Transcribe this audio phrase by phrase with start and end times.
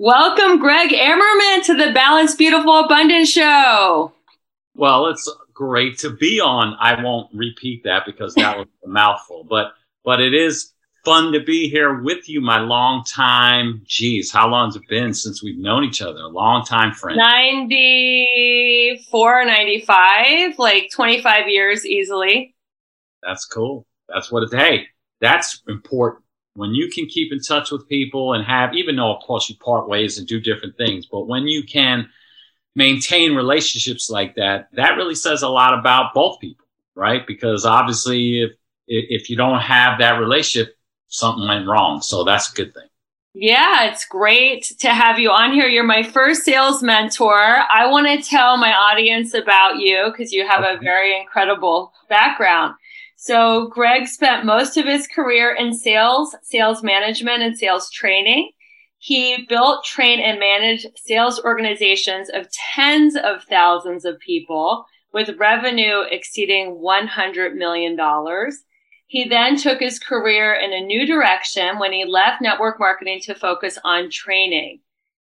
[0.00, 4.12] Welcome, Gregg Amerman, to the Balanced Beautiful Abundance Show.
[4.76, 6.76] Well, it's great to be on.
[6.78, 9.72] I won't repeat that because that was a mouthful, but
[10.04, 10.72] but it is
[11.04, 13.82] fun to be here with you, my long time.
[13.86, 16.20] Geez, how long has it been since we've known each other?
[16.20, 17.18] A long time friend.
[17.18, 22.54] 94, 95, like 25 years easily.
[23.24, 23.84] That's cool.
[24.08, 24.86] That's what it's, hey,
[25.20, 26.22] that's important.
[26.58, 29.54] When you can keep in touch with people and have, even though of course you
[29.56, 32.08] part ways and do different things, but when you can
[32.74, 37.24] maintain relationships like that, that really says a lot about both people, right?
[37.28, 38.52] Because obviously if,
[38.88, 40.76] if you don't have that relationship,
[41.06, 42.02] something went wrong.
[42.02, 42.88] So that's a good thing.
[43.34, 45.68] Yeah, it's great to have you on here.
[45.68, 47.38] You're my first sales mentor.
[47.38, 50.74] I want to tell my audience about you because you have okay.
[50.74, 52.74] a very incredible background.
[53.20, 58.52] So, Gregg spent most of his career in sales, sales management, and sales training.
[58.98, 66.02] He built, trained, and managed sales organizations of tens of thousands of people with revenue
[66.08, 67.98] exceeding $100 million.
[69.08, 73.34] He then took his career in a new direction when he left network marketing to
[73.34, 74.78] focus on training.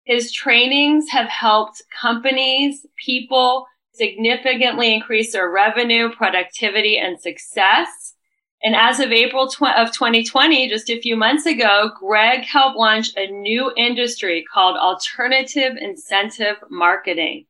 [0.02, 8.14] His trainings have helped companies, people significantly increase their revenue, productivity, and success.
[8.62, 13.10] And as of April tw- of 2020, just a few months ago, Gregg helped launch
[13.16, 17.46] a new industry called alternative incentive marketing.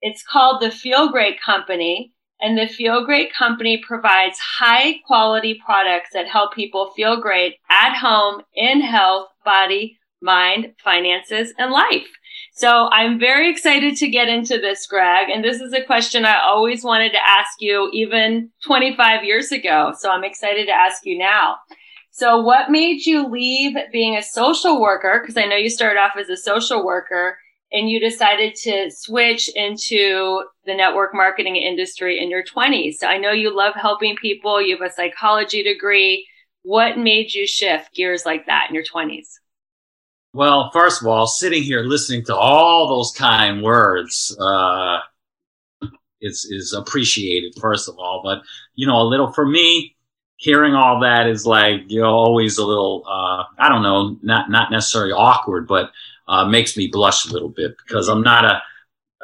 [0.00, 6.10] It's called the Feel Great Company and the Feel Great Company provides high quality products
[6.14, 12.08] that help people feel great at home in health, body, mind, finances, and life.
[12.60, 15.30] So I'm very excited to get into this, Gregg.
[15.30, 19.94] And this is a question I always wanted to ask you even 25 years ago.
[19.98, 21.56] So I'm excited to ask you now.
[22.10, 25.22] So what made you leave being a social worker?
[25.22, 27.38] Because I know you started off as a social worker
[27.72, 32.96] and you decided to switch into the network marketing industry in your 20s.
[32.96, 36.28] So I know you love helping people, you have a psychology degree.
[36.64, 39.39] What made you shift gears like that in your 20s?
[40.32, 44.98] Well, first of all, sitting here listening to all those kind words uh,
[46.20, 47.54] is is appreciated.
[47.60, 48.42] First of all, but
[48.74, 49.96] you know, a little for me,
[50.36, 54.50] hearing all that is like you know always a little uh, I don't know, not
[54.50, 55.90] not necessarily awkward, but
[56.28, 58.62] uh, makes me blush a little bit because I'm not a,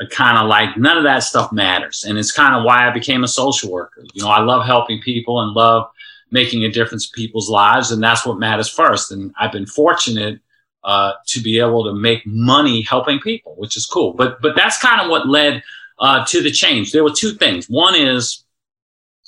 [0.00, 2.93] a kind of like none of that stuff matters, and it's kind of why I
[2.93, 4.05] became a social worker.
[4.14, 5.88] You know, I love helping people and love
[6.32, 9.12] making a difference in people's lives, and that's what matters first.
[9.12, 10.41] And I've been fortunate
[10.87, 14.15] uh, to be able to make money helping people, which is cool.
[14.15, 15.62] But but that's kind of what led
[15.99, 16.93] uh, to the change.
[16.93, 17.69] There were two things.
[17.69, 18.44] One is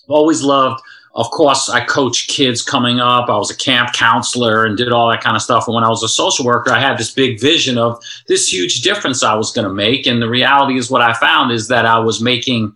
[0.07, 0.81] I've always loved
[1.19, 3.29] of course, I coached kids coming up.
[3.29, 5.67] I was a camp counselor and did all that kind of stuff.
[5.67, 8.83] And when I was a social worker, I had this big vision of this huge
[8.83, 10.07] difference I was going to make.
[10.07, 12.73] And the reality is, what I found is that I was making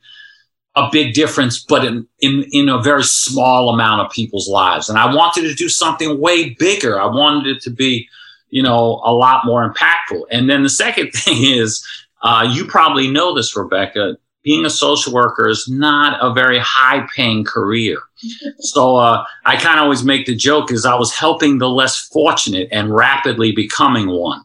[0.74, 4.88] a big difference, but in, in, in a very small amount of people's lives.
[4.88, 7.00] And I wanted to do something way bigger.
[7.00, 8.08] I wanted it to be,
[8.52, 10.24] you know, a lot more impactful.
[10.30, 11.84] And then the second thing is,
[12.22, 14.16] uh, you probably know this, Rebecca.
[14.44, 17.98] Being a social worker is not a very high paying career.
[18.58, 21.98] so uh, I kind of always make the joke is I was helping the less
[21.98, 24.42] fortunate and rapidly becoming one.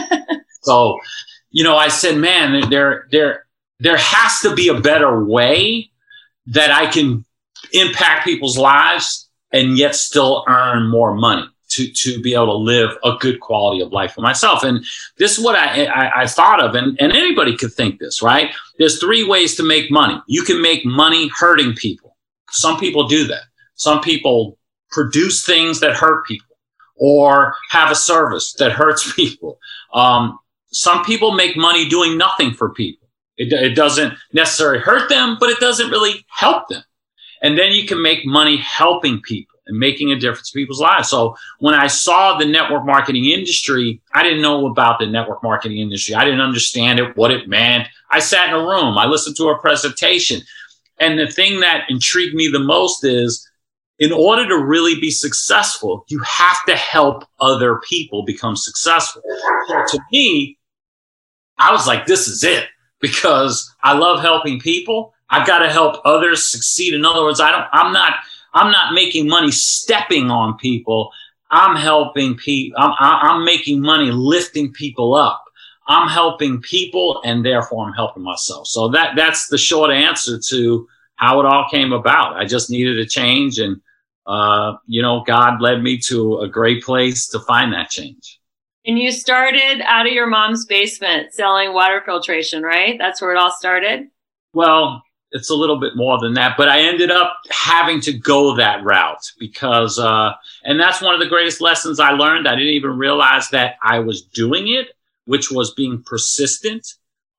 [0.62, 0.98] so,
[1.50, 3.46] you know, I said, man, there, there,
[3.78, 5.90] there has to be a better way
[6.48, 7.24] that I can
[7.72, 12.96] impact people's lives and yet still earn more money to, to be able to live
[13.04, 14.62] a good quality of life for myself.
[14.62, 14.84] And
[15.18, 18.50] this is what I, I, I, thought of, and, and anybody could think this, right?
[18.78, 20.20] There's three ways to make money.
[20.26, 22.16] You can make money hurting people.
[22.50, 23.42] Some people do that.
[23.74, 24.58] Some people
[24.90, 26.56] produce things that hurt people
[26.96, 29.58] or have a service that hurts people.
[29.92, 30.38] Um,
[30.68, 33.08] some people make money doing nothing for people.
[33.36, 36.82] It, it doesn't necessarily hurt them, but it doesn't really help them.
[37.42, 41.08] And then you can make money helping people making a difference in people's lives.
[41.08, 45.78] So when I saw the network marketing industry, I didn't know about the network marketing
[45.78, 46.14] industry.
[46.14, 47.88] I didn't understand it, what it meant.
[48.10, 50.40] I sat in a room, I listened to a presentation.
[50.98, 53.48] And the thing that intrigued me the most is
[53.98, 59.22] in order to really be successful, you have to help other people become successful.
[59.68, 60.58] So to me,
[61.58, 62.66] I was like, this is it
[63.00, 65.14] because I love helping people.
[65.28, 66.94] I've got to help others succeed.
[66.94, 68.14] In other words, I don't, I'm not,
[68.56, 71.10] I'm not making money stepping on people.
[71.50, 72.78] I'm helping people.
[72.78, 75.44] I'm, I'm making money lifting people up.
[75.86, 78.66] I'm helping people and therefore I'm helping myself.
[78.66, 82.36] So that, that's the short answer to how it all came about.
[82.36, 83.80] I just needed a change and,
[84.26, 88.40] uh, you know, God led me to a great place to find that change.
[88.86, 92.96] And you started out of your mom's basement selling water filtration, right?
[92.98, 94.08] That's where it all started?
[94.52, 95.02] Well,
[95.36, 98.82] it's a little bit more than that, but I ended up having to go that
[98.82, 100.32] route because, uh,
[100.64, 102.48] and that's one of the greatest lessons I learned.
[102.48, 104.88] I didn't even realize that I was doing it,
[105.26, 106.86] which was being persistent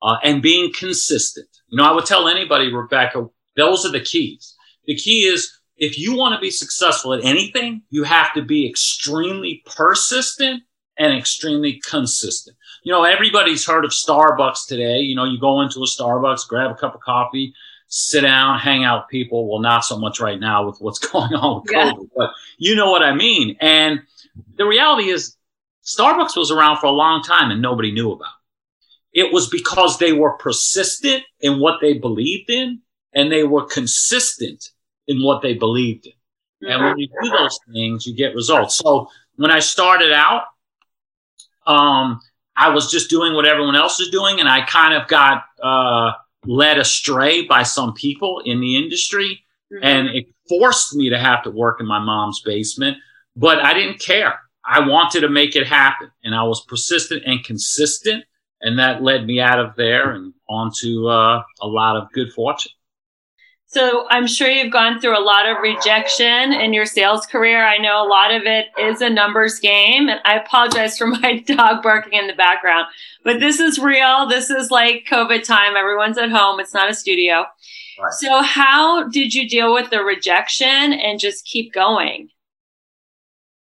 [0.01, 1.47] uh, and being consistent.
[1.69, 4.55] You know, I would tell anybody, Rebecca, those are the keys.
[4.85, 8.69] The key is if you want to be successful at anything, you have to be
[8.69, 10.63] extremely persistent
[10.97, 12.57] and extremely consistent.
[12.83, 14.99] You know, everybody's heard of Starbucks today.
[14.99, 17.53] You know, you go into a Starbucks, grab a cup of coffee,
[17.87, 19.49] sit down, hang out with people.
[19.49, 21.91] Well, not so much right now with what's going on with yeah.
[21.91, 23.57] COVID, but you know what I mean.
[23.59, 24.01] And
[24.55, 25.35] the reality is,
[25.83, 28.27] Starbucks was around for a long time and nobody knew about.
[29.13, 32.81] It it was because they were persistent in what they believed in
[33.13, 34.71] and they were consistent
[35.07, 36.13] in what they believed in.
[36.63, 36.71] Mm-hmm.
[36.71, 38.75] And when you do those things, you get results.
[38.75, 40.43] So when I started out,
[41.65, 42.19] um,
[42.55, 46.13] I was just doing what everyone else was doing, and I kind of got uh,
[46.45, 49.43] led astray by some people in the industry,
[49.73, 49.83] mm-hmm.
[49.83, 52.97] and it forced me to have to work in my mom's basement.
[53.35, 54.39] But I didn't care.
[54.65, 58.25] I wanted to make it happen, and I was persistent and consistent,
[58.61, 62.71] and that led me out of there and onto uh, a lot of good fortune.
[63.69, 67.65] So I'm sure you've gone through a lot of rejection in your sales career.
[67.65, 70.07] I know a lot of it is a numbers game.
[70.07, 72.87] And I apologize for my dog barking in the background,
[73.25, 74.25] but this is real.
[74.25, 75.75] This is like COVID time.
[75.75, 76.61] Everyone's at home.
[76.61, 77.45] It's not a studio.
[77.99, 78.13] Right.
[78.13, 82.29] So how did you deal with the rejection and just keep going?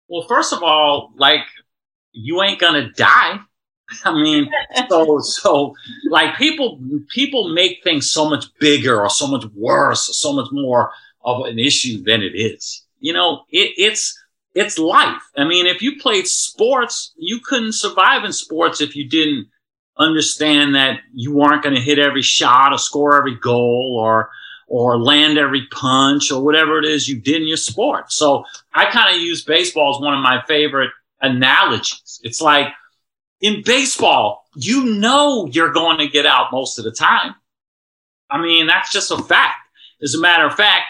[0.09, 1.41] Well, first of all, like
[2.13, 3.41] you ain't to die.
[4.05, 4.51] I mean,
[4.89, 5.75] so so
[6.09, 10.49] like people people make things so much bigger or so much worse or so much
[10.53, 10.93] more
[11.25, 12.85] of an issue than it is.
[13.01, 14.19] You know, it, it's
[14.55, 15.23] it's life.
[15.37, 19.49] I mean, if you played sports, you couldn't survive in sports if you didn't
[19.99, 24.31] understand that you weren't going to hit every shot or score every goal or
[24.67, 28.13] or land every punch or whatever it is you did in your sport.
[28.13, 32.21] So I kind of use baseball as one of my favorite analogies.
[32.23, 32.69] It's like
[33.41, 37.35] in baseball, you know you're going to get out most of the time.
[38.31, 39.57] I mean, that's just a fact.
[40.03, 40.87] As a matter of fact,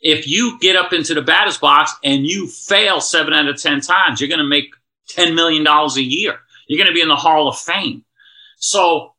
[0.00, 3.80] if you get up into the batter's box and you fail seven out of 10
[3.80, 4.74] times, you're going to make
[5.10, 6.38] $10 million a year.
[6.66, 8.04] You're going to be in the Hall of Fame.
[8.56, 9.14] So,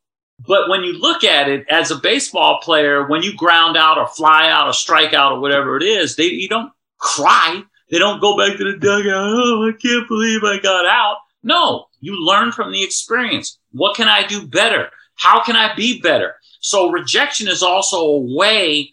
[0.45, 4.07] but when you look at it as a baseball player, when you ground out or
[4.07, 7.61] fly out or strike out or whatever it is, they, you don't cry.
[7.89, 9.33] They don't go back to the dugout.
[9.33, 11.17] Oh, I can't believe I got out.
[11.43, 13.59] No, you learn from the experience.
[13.71, 14.89] What can I do better?
[15.15, 16.35] How can I be better?
[16.61, 18.91] So rejection is also a way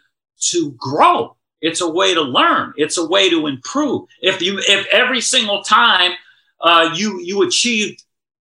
[0.50, 1.36] to grow.
[1.60, 2.72] It's a way to learn.
[2.76, 4.08] It's a way to improve.
[4.20, 6.12] If you, if every single time
[6.60, 8.02] uh, you you achieved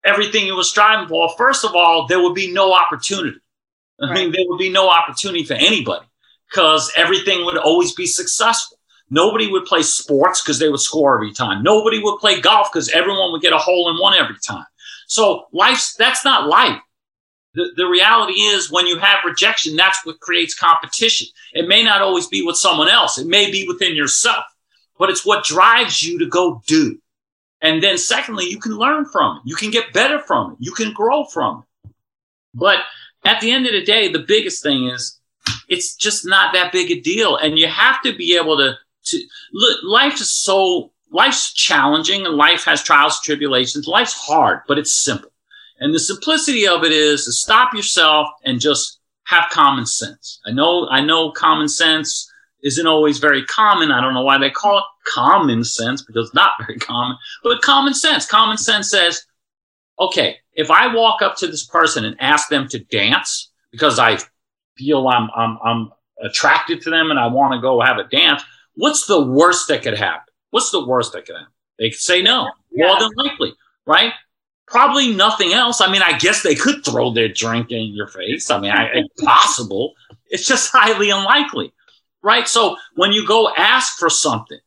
[0.05, 3.39] everything you were striving for, first of all, there would be no opportunity.
[4.01, 4.15] I right.
[4.15, 6.07] mean, there would be no opportunity for anybody
[6.51, 8.79] because everything would always be successful.
[9.13, 11.63] Nobody would play sports because they would score every time.
[11.63, 14.65] Nobody would play golf because everyone would get a hole in one every time.
[15.07, 16.81] So life's that's not life.
[17.53, 21.27] The, the reality is when you have rejection, that's what creates competition.
[21.53, 23.19] It may not always be with someone else.
[23.19, 24.45] It may be within yourself,
[24.99, 26.99] but it's what drives you to go do.
[27.61, 29.43] And then secondly, you can learn from it.
[29.45, 30.57] You can get better from it.
[30.59, 31.91] You can grow from it.
[32.55, 32.79] But
[33.27, 35.21] at the end of the day, the biggest thing is
[35.69, 37.37] it's just not that big a deal.
[37.37, 38.79] And you have to be able to,
[39.13, 43.87] to look, life is so, life's challenging and life has trials, and tribulations.
[43.87, 45.31] Life's hard, but it's simple.
[45.79, 50.41] And the simplicity of it is to stop yourself and just have common sense.
[50.47, 52.31] I know, I know common sense
[52.63, 53.91] isn't always very common.
[53.91, 57.63] I don't know why they call it common sense because it's not very common, but
[57.63, 58.27] common sense.
[58.27, 59.25] Common sense says,
[59.99, 64.19] okay, if I walk up to this person and ask them to dance because I
[64.77, 65.93] feel I'm, I'm, I'm
[66.23, 68.43] attracted to them and I want to go have a dance,
[68.75, 70.33] what's the worst that could happen?
[70.51, 71.53] What's the worst that could happen?
[71.79, 72.87] They could say no, yeah.
[72.87, 73.55] more than likely,
[73.87, 74.13] right?
[74.67, 75.81] Probably nothing else.
[75.81, 78.51] I mean, I guess they could throw their drink in your face.
[78.51, 79.95] I mean, I, it's possible.
[80.27, 81.73] It's just highly unlikely,
[82.23, 82.47] right?
[82.47, 84.61] So when you go ask for something,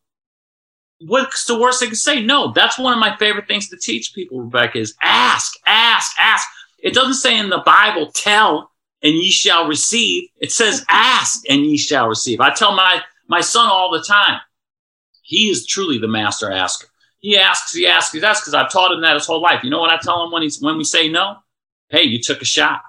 [1.00, 2.24] what's the worst they can say?
[2.24, 2.52] No.
[2.52, 6.48] That's one of my favorite things to teach people, Rebecca, is ask, ask, ask.
[6.80, 8.72] It doesn't say in the Bible, tell
[9.02, 10.30] and ye shall receive.
[10.38, 12.42] It says ask and ye shall receive.
[12.42, 14.40] I tell my, my son all the time,
[15.22, 16.88] he is truly the master asker.
[17.20, 19.64] He asks, he asks, he asks, because I've taught him that his whole life.
[19.64, 21.38] You know what I tell him when he's when we say no?
[21.90, 22.82] Hey, you took a shot.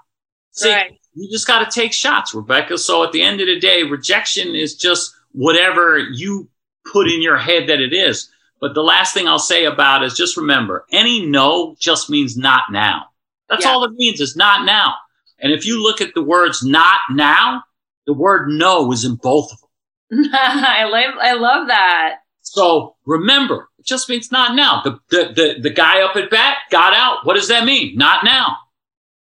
[0.50, 0.98] See, right.
[1.14, 2.76] you just got to take shots, Rebecca.
[2.78, 6.48] So at the end of the day, rejection is just whatever you
[6.92, 8.30] put in your head that it is.
[8.60, 12.64] But the last thing I'll say about is just remember, any no just means not
[12.70, 13.06] now.
[13.48, 13.70] That's yeah.
[13.70, 14.94] all it means is not now.
[15.38, 17.64] And if you look at the words not now,
[18.06, 19.65] the word no is in both of them.
[20.32, 22.16] I love I love that.
[22.46, 24.80] So remember, it just means not now.
[24.82, 27.26] The, the, the, the guy up at bat got out.
[27.26, 27.96] What does that mean?
[27.96, 28.56] Not now.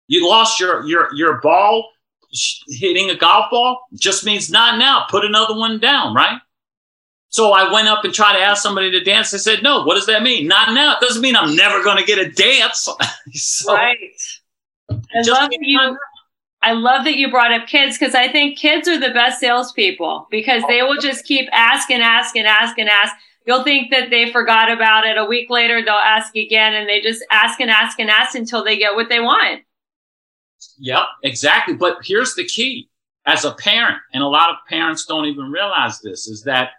[0.08, 1.90] You lost your, your, your ball
[2.68, 5.04] hitting a golf ball just means not now.
[5.08, 6.40] Put another one down, right?
[7.28, 9.30] So I went up and tried to ask somebody to dance.
[9.30, 10.48] They said, no, what does that mean?
[10.48, 10.96] Not now.
[10.96, 12.88] It doesn't mean I'm never going to get a dance.
[13.32, 13.96] so, right.
[14.90, 14.96] I
[15.26, 15.96] love you,
[16.62, 20.28] I love that you brought up kids because I think kids are the best salespeople
[20.30, 23.14] because they will just keep asking, and asking, and ask and ask
[23.46, 25.18] you'll think that they forgot about it.
[25.18, 28.64] A week later, they'll ask again and they just ask and ask and ask until
[28.64, 29.62] they get what they want.
[30.78, 31.74] Yep, exactly.
[31.74, 32.88] But here's the key
[33.26, 36.70] as a parent, and a lot of parents don't even realize this, is that,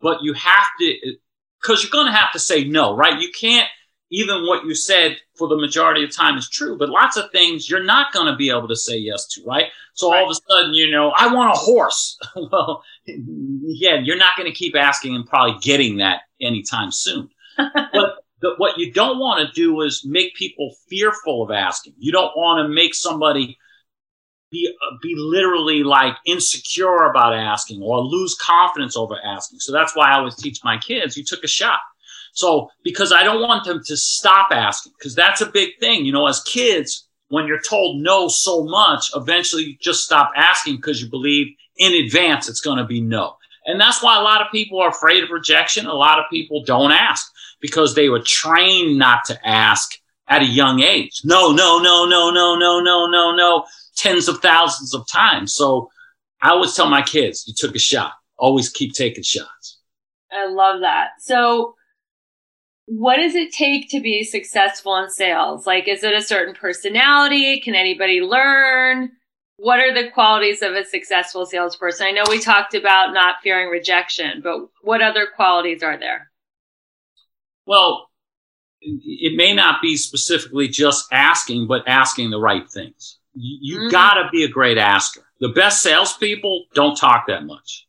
[0.00, 1.16] but you have to,
[1.60, 3.20] because you're going to have to say no, right?
[3.20, 3.68] You can't,
[4.10, 7.68] even what you said for the majority of time is true, but lots of things
[7.68, 9.68] you're not going to be able to say yes to, right?
[9.94, 10.18] So right.
[10.18, 12.18] all of a sudden, you know, I want a horse.
[12.36, 17.30] well, yeah, you're not going to keep asking and probably getting that anytime soon.
[17.56, 21.94] but the, what you don't want to do is make people fearful of asking.
[21.98, 23.56] You don't want to make somebody
[24.50, 29.60] be uh, be literally like insecure about asking or lose confidence over asking.
[29.60, 31.80] So that's why I always teach my kids: you took a shot.
[32.40, 36.04] So because I don't want them to stop asking, because that's a big thing.
[36.04, 40.76] You know, as kids, when you're told no so much, eventually you just stop asking
[40.76, 43.36] because you believe in advance it's going to be no.
[43.66, 45.86] And that's why a lot of people are afraid of rejection.
[45.86, 47.30] A lot of people don't ask
[47.60, 49.92] because they were trained not to ask
[50.28, 51.20] at a young age.
[51.24, 53.64] No, no, no, no, no, no, no, no, no,
[53.96, 55.54] tens of thousands of times.
[55.54, 55.90] So
[56.40, 58.12] I always tell my kids, you took a shot.
[58.38, 59.78] Always keep taking shots.
[60.32, 61.10] I love that.
[61.20, 61.74] So
[62.92, 65.64] what does it take to be successful in sales?
[65.64, 67.60] Like, is it a certain personality?
[67.60, 69.12] Can anybody learn?
[69.58, 72.08] What are the qualities of a successful salesperson?
[72.08, 76.32] I know we talked about not fearing rejection, but what other qualities are there?
[77.64, 78.08] Well,
[78.80, 83.20] it may not be specifically just asking, but asking the right things.
[83.34, 83.90] You, mm-hmm.
[83.90, 85.22] gotta be a great asker.
[85.38, 87.86] The best salespeople don't talk that much.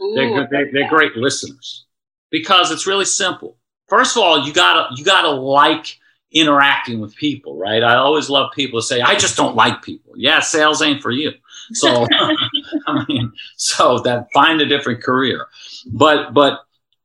[0.00, 1.84] Ooh, they're, they're, they're great listeners
[2.30, 3.58] because it's really simple
[3.90, 5.98] first of all, you gotta you gotta like
[6.32, 7.82] interacting with people, right?
[7.82, 10.14] I always love people to say, I just don't like people.
[10.16, 11.32] Yeah, sales ain't for you.
[11.74, 12.06] So
[12.86, 15.46] I mean, so that find a different career.
[15.86, 16.60] But but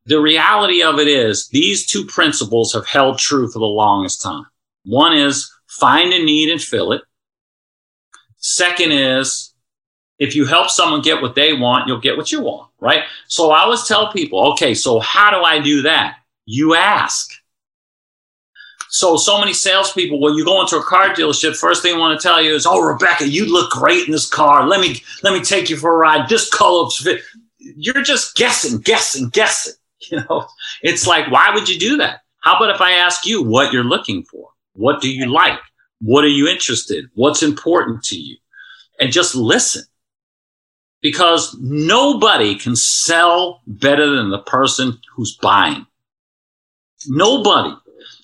[0.06, 4.46] the reality of it is these two principles have held true for the longest time.
[4.86, 7.02] One is find a need and fill it.
[8.38, 9.54] Second is
[10.20, 13.04] if you help someone get what they want, you'll get what you want, right?
[13.28, 16.18] So I always tell people, okay, so how do I do that?
[16.46, 17.32] You ask.
[18.90, 22.20] So, so many salespeople, when you go into a car dealership, first thing they want
[22.20, 24.68] to tell you is, "Oh, Rebecca, you look great in this car.
[24.68, 26.30] Let me let me take you for a ride.
[26.30, 27.22] This color fit."
[27.60, 29.74] You're just guessing, guessing, guessing.
[30.12, 30.46] You know,
[30.84, 32.20] it's like, why would you do that?
[32.42, 34.50] How about if I ask you what you're looking for?
[34.74, 35.60] What do you like?
[36.00, 37.06] What are you interested?
[37.16, 38.38] What's important to you?
[39.00, 39.84] And just listen
[41.02, 45.88] because nobody can sell better than the person who's buying.
[47.08, 47.74] Nobody.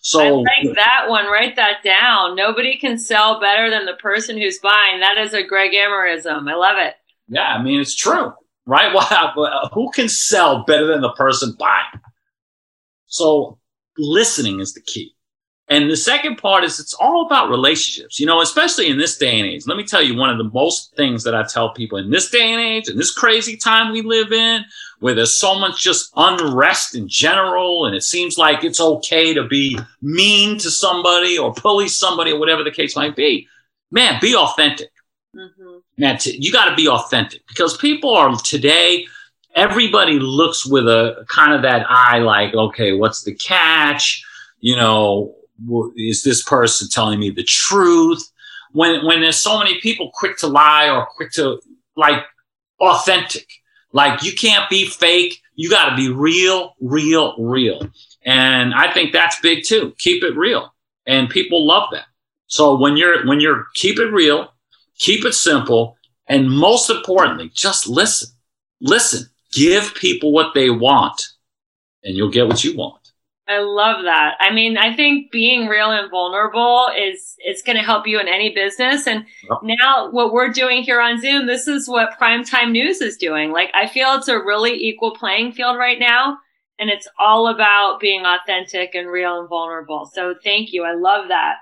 [0.01, 1.25] So I like that one.
[1.25, 2.35] Write that down.
[2.35, 5.00] Nobody can sell better than the person who's buying.
[5.00, 6.50] That is a Gregg Amerism.
[6.50, 6.95] I love it.
[7.27, 8.33] Yeah, I mean it's true,
[8.65, 8.93] right?
[9.35, 12.01] Well, who can sell better than the person buying?
[13.07, 13.59] So
[13.97, 15.13] listening is the key.
[15.71, 19.39] And the second part is it's all about relationships, you know, especially in this day
[19.39, 19.65] and age.
[19.65, 22.29] Let me tell you one of the most things that I tell people in this
[22.29, 24.65] day and age, in this crazy time we live in,
[25.01, 29.48] where there's so much just unrest in general, and it seems like it's okay to
[29.48, 33.48] be mean to somebody or police somebody or whatever the case might be.
[33.89, 34.91] Man, be authentic.
[35.36, 35.77] Mm-hmm.
[35.98, 39.08] Man, t- you got to be authentic because people are today,
[39.55, 44.24] everybody looks with a kind of that eye like, okay, what's the catch?
[44.60, 45.34] You know,
[45.98, 48.24] is this person telling me the truth?
[48.72, 51.60] When when there's so many people quick to lie or quick to
[51.96, 52.24] like
[52.79, 53.48] authentic,
[53.93, 55.41] like you can't be fake.
[55.55, 57.88] You got to be real, real, real.
[58.24, 59.93] And I think that's big too.
[59.98, 60.74] Keep it real,
[61.05, 62.05] and people love that.
[62.48, 64.53] So when you're when you're keep it real,
[64.98, 68.29] keep it simple, and most importantly, just listen.
[68.79, 69.27] Listen.
[69.51, 71.27] Give people what they want,
[72.03, 73.00] and you'll get what you want.
[73.51, 74.35] I love that.
[74.40, 78.27] I mean, I think being real and vulnerable is it's going to help you in
[78.27, 79.07] any business.
[79.07, 79.59] And yep.
[79.64, 83.51] now what we're doing here on Zoom, this is what primetime news is doing.
[83.51, 86.37] Like I feel it's a really equal playing field right now.
[86.79, 90.09] And it's all about being authentic and real and vulnerable.
[90.11, 90.83] So thank you.
[90.83, 91.57] I love that.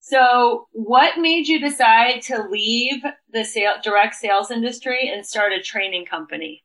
[0.00, 5.62] So what made you decide to leave the sale, direct sales industry and start a
[5.62, 6.62] training company?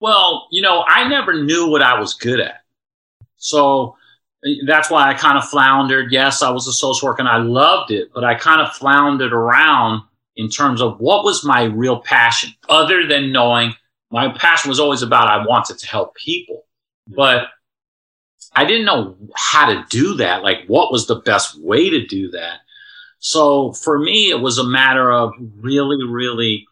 [0.00, 2.62] Well, you know, I never knew what I was good at.
[3.36, 3.96] So
[4.44, 6.10] eh, that's why I kind of floundered.
[6.10, 9.32] Yes, I was a social worker and I loved it, but I kind of floundered
[9.32, 10.02] around
[10.36, 13.74] in terms of what was my real passion, other than knowing
[14.10, 16.64] my passion was always about I wanted to help people.
[17.06, 17.48] But
[18.54, 20.42] I didn't know how to do that.
[20.42, 22.58] Like, what was the best way to do that?
[23.18, 26.66] So for me, it was a matter of really, really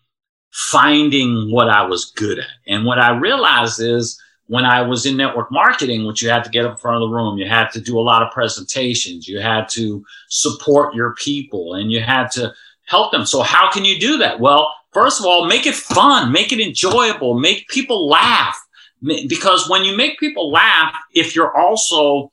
[0.58, 2.48] finding what I was good at.
[2.66, 6.50] And what I realized is when I was in network marketing, which you had to
[6.50, 9.28] get up in front of the room, you had to do a lot of presentations,
[9.28, 12.52] you had to support your people and you had to
[12.86, 13.24] help them.
[13.24, 14.40] So how can you do that?
[14.40, 18.60] Well, first of all, make it fun, make it enjoyable, make people laugh.
[19.00, 22.32] Because when you make people laugh, if you're also,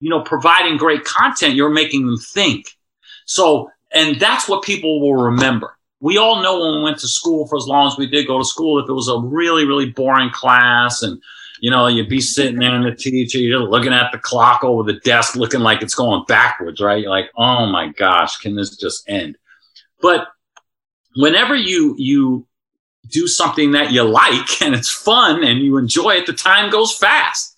[0.00, 2.76] you know, providing great content, you're making them think.
[3.26, 7.46] So, and that's what people will remember we all know when we went to school
[7.46, 9.88] for as long as we did go to school, if it was a really, really
[9.88, 11.22] boring class and,
[11.60, 14.82] you know, you'd be sitting there and the teacher, you're looking at the clock over
[14.82, 17.00] the desk, looking like it's going backwards, right?
[17.00, 19.38] You're like, oh my gosh, can this just end?
[20.00, 20.26] But
[21.14, 22.48] whenever you, you
[23.06, 26.98] do something that you like and it's fun and you enjoy it, the time goes
[26.98, 27.56] fast.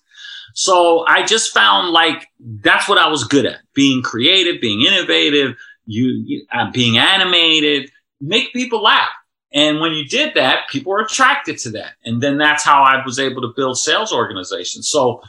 [0.53, 5.55] So I just found like that's what I was good at being creative, being innovative,
[5.87, 7.89] you, you uh, being animated,
[8.21, 9.11] make people laugh.
[9.53, 11.93] And when you did that, people were attracted to that.
[12.03, 14.89] And then that's how I was able to build sales organizations.
[14.89, 15.21] So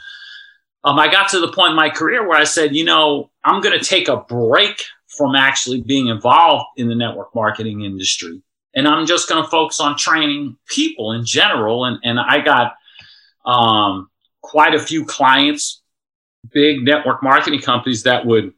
[0.83, 3.61] um, I got to the point in my career where I said, you know, I'm
[3.61, 4.83] going to take a break
[5.17, 8.41] from actually being involved in the network marketing industry.
[8.75, 11.85] And I'm just going to focus on training people in general.
[11.85, 12.73] And, and I got
[13.45, 14.09] um,
[14.41, 15.81] quite a few clients,
[16.51, 18.53] big network marketing companies that would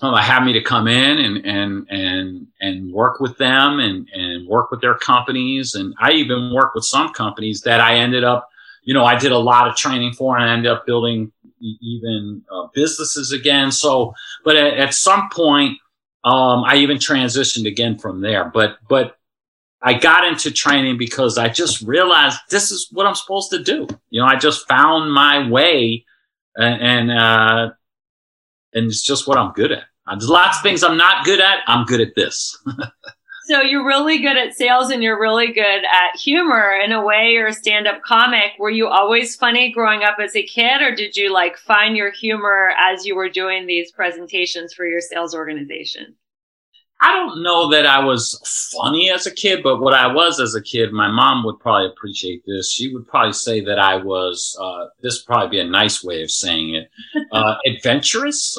[0.00, 4.46] um, have me to come in and and and and work with them and and
[4.46, 5.74] work with their companies.
[5.74, 8.48] And I even work with some companies that I ended up
[8.82, 12.42] you know I did a lot of training for and I ended up building even
[12.52, 13.72] uh, businesses again.
[13.72, 15.78] So but at, at some point
[16.24, 18.50] um, I even transitioned again from there.
[18.52, 19.16] But but
[19.80, 23.86] I got into training because I just realized this is what I'm supposed to do.
[24.10, 26.04] You know I just found my way
[26.58, 27.70] and, and uh,
[28.74, 29.84] and it's just what I'm good at.
[30.06, 31.58] There's lots of things I'm not good at.
[31.66, 32.56] I'm good at this.
[33.44, 37.32] so you're really good at sales and you're really good at humor in a way
[37.32, 38.52] you're a stand-up comic.
[38.58, 42.10] Were you always funny growing up as a kid or did you like find your
[42.10, 46.14] humor as you were doing these presentations for your sales organization?
[47.00, 50.56] I don't know that I was funny as a kid, but what I was as
[50.56, 52.72] a kid, my mom would probably appreciate this.
[52.72, 56.22] She would probably say that I was, uh, this would probably be a nice way
[56.22, 56.90] of saying it,
[57.32, 58.58] uh, adventurous.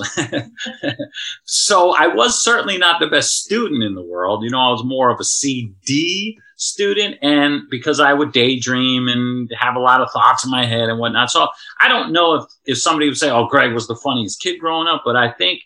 [1.44, 4.44] so I was certainly not the best student in the world.
[4.44, 9.52] You know, I was more of a CD student and because I would daydream and
[9.58, 11.30] have a lot of thoughts in my head and whatnot.
[11.30, 11.48] So
[11.80, 14.88] I don't know if, if somebody would say, oh, Gregg was the funniest kid growing
[14.88, 15.62] up, but I think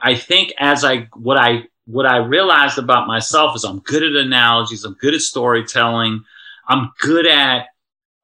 [0.00, 4.12] I think as I what I what I realized about myself is I'm good at
[4.12, 4.84] analogies.
[4.84, 6.24] I'm good at storytelling.
[6.68, 7.66] I'm good at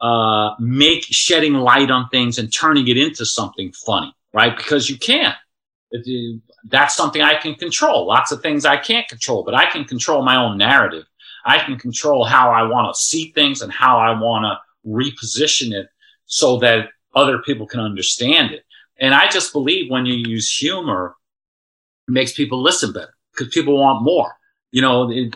[0.01, 4.57] uh, make shedding light on things and turning it into something funny, right?
[4.57, 5.35] Because you can.
[6.65, 8.07] That's something I can control.
[8.07, 11.05] Lots of things I can't control, but I can control my own narrative.
[11.45, 15.73] I can control how I want to see things and how I want to reposition
[15.73, 15.89] it
[16.27, 18.65] so that other people can understand it.
[18.99, 21.15] And I just believe when you use humor,
[22.09, 24.33] it makes people listen better because people want more.
[24.71, 25.35] You know, it,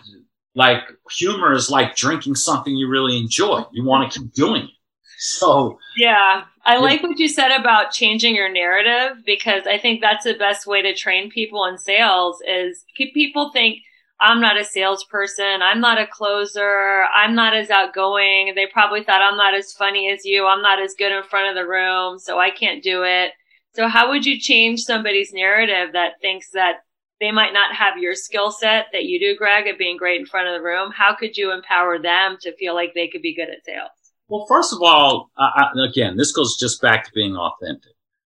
[0.55, 3.65] like humor is like drinking something you really enjoy.
[3.73, 4.71] You want to keep doing it.
[5.19, 10.25] So yeah, I like what you said about changing your narrative because I think that's
[10.25, 13.79] the best way to train people in sales is people think
[14.19, 15.63] I'm not a salesperson.
[15.63, 17.05] I'm not a closer.
[17.15, 18.53] I'm not as outgoing.
[18.55, 20.47] They probably thought I'm not as funny as you.
[20.47, 23.33] I'm not as good in front of the room, so I can't do it.
[23.75, 26.77] So how would you change somebody's narrative that thinks that
[27.20, 30.26] they might not have your skill set that you do, Gregg, at being great in
[30.26, 30.92] front of the room.
[30.94, 33.90] How could you empower them to feel like they could be good at sales?
[34.29, 37.92] Well, first of all, I, again, this goes just back to being authentic.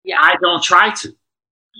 [0.04, 0.16] Yeah.
[0.20, 1.12] I don't try to.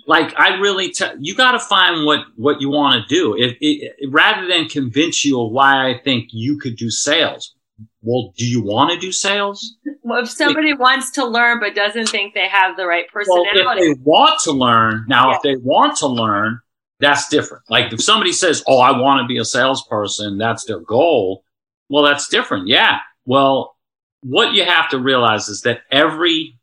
[0.07, 3.35] Like I really, te- you got to find what what you want to do.
[3.35, 7.55] If it, rather than convince you of why I think you could do sales,
[8.03, 9.77] well, do you want to do sales?
[10.03, 13.61] Well, if somebody it, wants to learn but doesn't think they have the right personality,
[13.65, 15.37] well, if they want to learn, now yeah.
[15.37, 16.61] if they want to learn,
[17.01, 17.65] that's different.
[17.69, 21.45] Like if somebody says, Oh, I want to be a salesperson, that's their goal.
[21.89, 22.69] Well, that's different.
[22.69, 22.99] Yeah.
[23.25, 23.77] Well,
[24.23, 26.59] what you have to realize is that every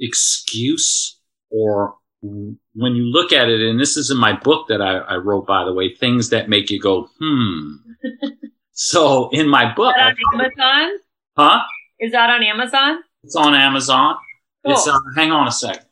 [0.00, 1.18] excuse
[1.50, 5.16] or when you look at it, and this is in my book that I, I
[5.16, 7.74] wrote, by the way, things that make you go, hmm.
[8.72, 10.98] so in my book, on Amazon?
[11.36, 11.60] Huh?
[12.00, 12.98] Is that on Amazon?
[13.22, 14.16] It's on Amazon.
[14.64, 14.72] Cool.
[14.72, 15.83] It's uh, hang on a second.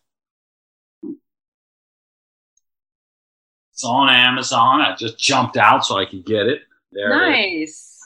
[3.82, 4.80] It's on Amazon.
[4.80, 6.60] I just jumped out so I could get it.
[6.92, 7.98] There nice.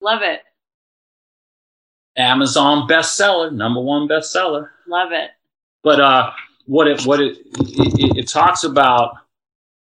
[0.00, 0.40] Love it.
[2.16, 4.70] Amazon bestseller, number one bestseller.
[4.88, 5.28] Love it.
[5.82, 6.30] But uh,
[6.64, 9.14] what it what it, it it talks about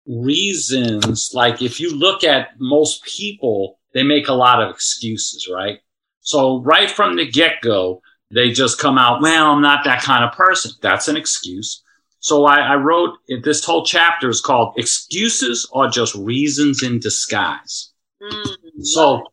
[0.06, 1.32] reasons.
[1.34, 5.80] Like if you look at most people, they make a lot of excuses, right?
[6.20, 10.24] So right from the get go, they just come out, well, I'm not that kind
[10.24, 10.74] of person.
[10.80, 11.83] That's an excuse.
[12.24, 17.92] So I, I wrote this whole chapter is called Excuses Are Just Reasons in Disguise.
[18.22, 19.28] Mm, so,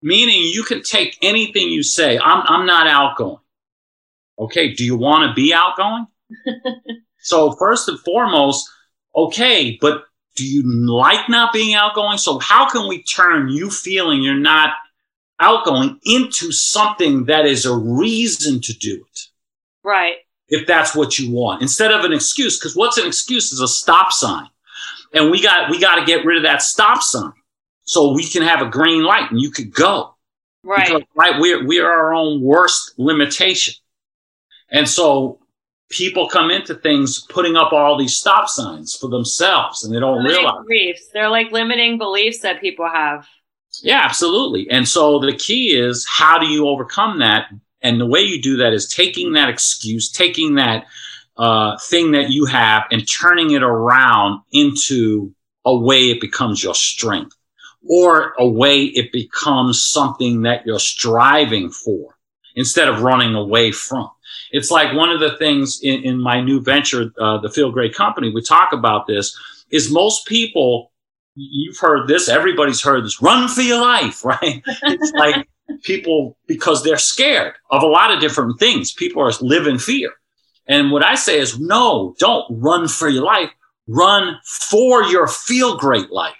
[0.00, 2.18] meaning you can take anything you say.
[2.18, 3.40] I'm, I'm not outgoing.
[4.38, 4.72] Okay.
[4.72, 6.06] Do you want to be outgoing?
[7.18, 8.66] so, first and foremost,
[9.14, 12.16] okay, but do you like not being outgoing?
[12.16, 14.70] So, how can we turn you feeling you're not
[15.40, 19.20] outgoing into something that is a reason to do it?
[19.84, 20.14] Right
[20.50, 23.68] if that's what you want instead of an excuse because what's an excuse is a
[23.68, 24.48] stop sign.
[25.12, 27.32] And we got we got to get rid of that stop sign
[27.84, 30.14] so we can have a green light and you could go.
[30.62, 30.86] Right.
[30.86, 33.74] Because, right we're we are our own worst limitation.
[34.70, 35.40] And so
[35.88, 40.18] people come into things putting up all these stop signs for themselves and they don't
[40.18, 40.64] limiting realize.
[40.66, 41.08] beliefs.
[41.12, 43.26] They're like limiting beliefs that people have.
[43.82, 44.68] Yeah absolutely.
[44.70, 47.48] And so the key is how do you overcome that
[47.82, 50.86] and the way you do that is taking that excuse, taking that
[51.36, 56.74] uh, thing that you have and turning it around into a way it becomes your
[56.74, 57.36] strength
[57.88, 62.16] or a way it becomes something that you're striving for
[62.56, 64.10] instead of running away from.
[64.52, 67.94] It's like one of the things in, in my new venture, uh, the Feel Great
[67.94, 69.36] Company, we talk about this
[69.70, 70.92] is most people,
[71.36, 74.62] you've heard this, everybody's heard this, run for your life, right?
[74.66, 75.48] It's like,
[75.82, 78.92] people because they're scared of a lot of different things.
[78.92, 80.12] People are live in fear.
[80.66, 83.50] And what I say is no, don't run for your life.
[83.88, 86.34] Run for your feel great life.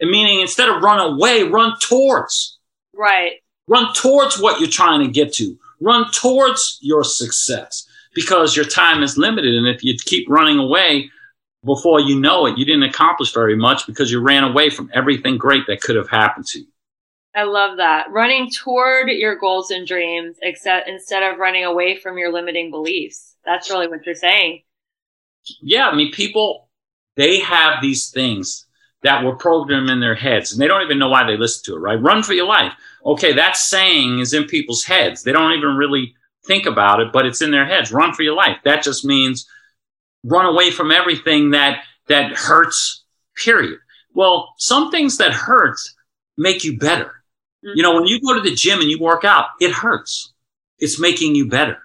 [0.00, 2.58] And meaning instead of run away, run towards.
[2.94, 3.34] Right.
[3.66, 5.56] Run towards what you're trying to get to.
[5.80, 9.54] Run towards your success because your time is limited.
[9.54, 11.10] And if you keep running away,
[11.64, 15.38] before you know it, you didn't accomplish very much because you ran away from everything
[15.38, 16.66] great that could have happened to you.
[17.34, 18.10] I love that.
[18.10, 23.36] Running toward your goals and dreams, except instead of running away from your limiting beliefs.
[23.44, 24.62] That's really what you're saying.
[25.62, 26.68] Yeah, I mean, people
[27.16, 28.66] they have these things
[29.02, 31.76] that were programmed in their heads and they don't even know why they listen to
[31.76, 32.00] it, right?
[32.00, 32.72] Run for your life.
[33.04, 35.22] Okay, that saying is in people's heads.
[35.22, 36.14] They don't even really
[36.46, 37.92] think about it, but it's in their heads.
[37.92, 38.58] Run for your life.
[38.64, 39.46] That just means
[40.24, 43.04] run away from everything that that hurts,
[43.36, 43.78] period.
[44.14, 45.78] Well, some things that hurt
[46.36, 47.19] make you better.
[47.64, 47.76] Mm-hmm.
[47.76, 50.32] You know, when you go to the gym and you work out, it hurts.
[50.78, 51.78] It's making you better.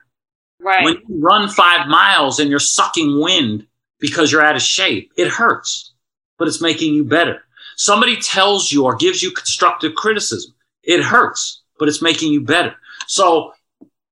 [0.59, 0.83] Right.
[0.83, 3.67] When you run five miles and you're sucking wind
[3.99, 5.93] because you're out of shape, it hurts,
[6.39, 7.41] but it's making you better.
[7.75, 10.53] Somebody tells you or gives you constructive criticism.
[10.83, 12.75] It hurts, but it's making you better.
[13.07, 13.53] So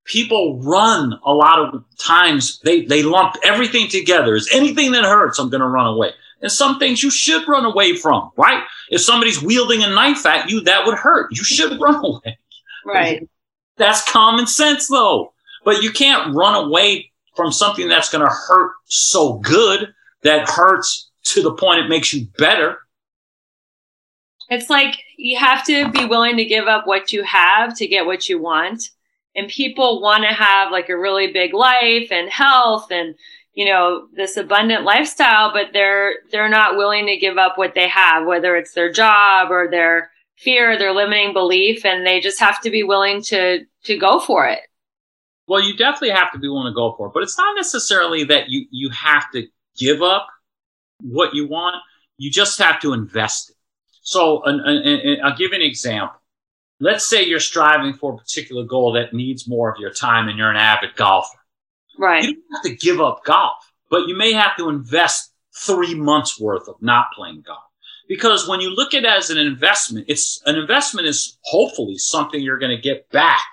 [0.05, 2.59] people run a lot of times.
[2.59, 4.35] They, they lump everything together.
[4.35, 6.11] Is anything that hurts, I'm going to run away.
[6.43, 8.63] And some things you should run away from, right?
[8.89, 11.31] If somebody's wielding a knife at you, that would hurt.
[11.31, 12.37] You should run away.
[12.85, 13.27] Right.
[13.77, 15.33] That's common sense though.
[15.63, 21.09] But you can't run away from something that's going to hurt so good that hurts
[21.23, 22.77] to the point it makes you better.
[24.49, 28.05] It's like you have to be willing to give up what you have to get
[28.05, 28.89] what you want.
[29.33, 33.15] And people want to have like a really big life and health and
[33.53, 37.87] you know this abundant lifestyle but they're they're not willing to give up what they
[37.87, 42.59] have whether it's their job or their fear their limiting belief and they just have
[42.61, 44.59] to be willing to to go for it
[45.47, 48.23] well, you definitely have to be willing to go for it, but it's not necessarily
[48.25, 50.27] that you you have to give up
[51.01, 51.75] what you want.
[52.17, 53.55] You just have to invest it.
[54.01, 56.19] So, an, an, I'll give an example.
[56.79, 60.37] Let's say you're striving for a particular goal that needs more of your time, and
[60.37, 61.37] you're an avid golfer.
[61.97, 62.23] Right.
[62.23, 66.39] You don't have to give up golf, but you may have to invest three months
[66.39, 67.63] worth of not playing golf.
[68.07, 72.41] Because when you look at it as an investment, it's an investment is hopefully something
[72.41, 73.45] you're going to get back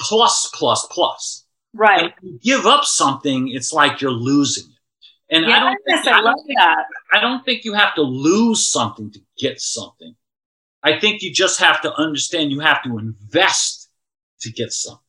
[0.00, 1.44] plus, plus, plus.
[1.74, 2.02] Right.
[2.02, 5.34] And you give up something, it's like you're losing it.
[5.34, 6.84] And I don't think, I, I love think, that.
[7.12, 10.14] I don't think you have to lose something to get something.
[10.82, 13.90] I think you just have to understand you have to invest
[14.40, 15.02] to get something.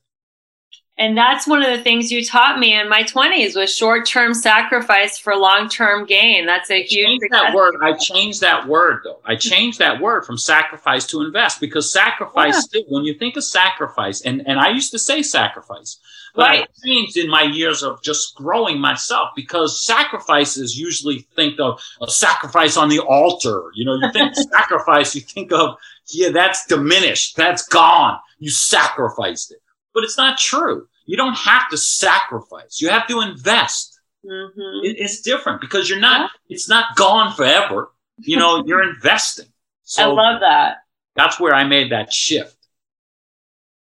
[0.99, 5.17] And that's one of the things you taught me in my 20s was short-term sacrifice
[5.17, 6.45] for long-term gain.
[6.45, 7.75] That's a huge that word.
[7.81, 9.21] I changed that word though.
[9.23, 12.81] I changed that word from sacrifice to invest because sacrifice yeah.
[12.89, 15.99] when you think of sacrifice and and I used to say sacrifice.
[16.35, 16.63] But right.
[16.63, 22.11] I changed in my years of just growing myself because sacrifices usually think of a
[22.11, 23.71] sacrifice on the altar.
[23.73, 27.37] You know, you think sacrifice, you think of, yeah, that's diminished.
[27.37, 28.19] That's gone.
[28.37, 29.61] You sacrificed it
[29.99, 30.87] but it's not true.
[31.05, 32.79] You don't have to sacrifice.
[32.79, 33.99] You have to invest.
[34.25, 34.85] Mm-hmm.
[34.85, 37.91] It, it's different because you're not, it's not gone forever.
[38.17, 39.47] You know, you're investing.
[39.83, 40.77] So I love that.
[41.17, 42.55] That's where I made that shift.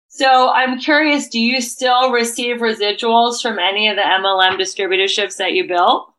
[0.09, 5.53] So I'm curious, do you still receive residuals from any of the MLM distributorships that
[5.53, 6.13] you built?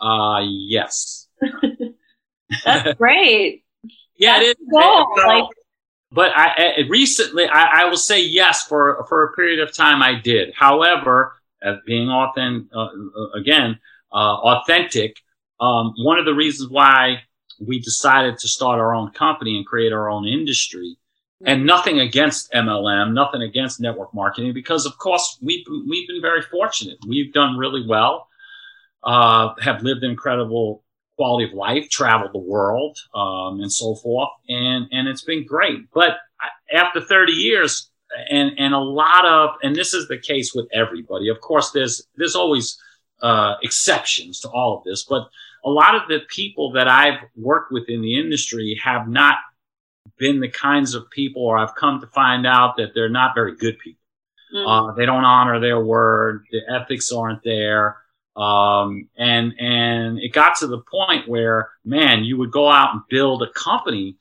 [0.00, 1.28] Uh, yes.
[2.64, 3.62] That's great.
[4.16, 4.68] yeah, That's it is.
[4.72, 5.06] Cool.
[5.24, 5.44] like,
[6.10, 10.02] but I, I recently, I, I, will say yes for for a period of time
[10.02, 10.54] I did.
[10.54, 11.34] However,
[11.86, 13.78] being authentic, uh, uh, again,
[14.12, 15.16] uh, authentic.
[15.60, 17.22] Um, one of the reasons why
[17.60, 20.96] we decided to start our own company and create our own industry,
[21.44, 26.42] and nothing against MLM, nothing against network marketing, because of course we've we've been very
[26.42, 26.98] fortunate.
[27.06, 28.28] We've done really well,
[29.02, 30.84] uh, have lived incredible
[31.18, 34.30] quality of life, traveled the world, um, and so forth.
[34.48, 35.90] And, and it's been great.
[35.92, 36.10] But
[36.72, 37.90] after 30 years,
[38.30, 41.28] and, and a lot of, and this is the case with everybody.
[41.28, 42.78] Of course, there's, there's always,
[43.20, 45.28] uh, exceptions to all of this, but
[45.64, 49.34] a lot of the people that I've worked with in the industry have not
[50.18, 53.56] been the kinds of people, or I've come to find out that they're not very
[53.56, 54.00] good people.
[54.54, 54.66] Mm.
[54.66, 56.46] Uh, they don't honor their word.
[56.52, 57.96] The ethics aren't there.
[58.38, 63.02] Um, and, and it got to the point where, man, you would go out and
[63.10, 64.16] build a company,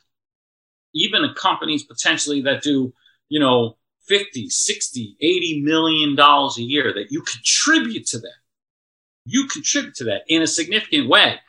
[0.95, 2.93] even a companies potentially that do,
[3.29, 3.77] you know,
[4.07, 8.35] 50, 60, 80 million dollars a year that you contribute to that.
[9.25, 11.39] You contribute to that in a significant way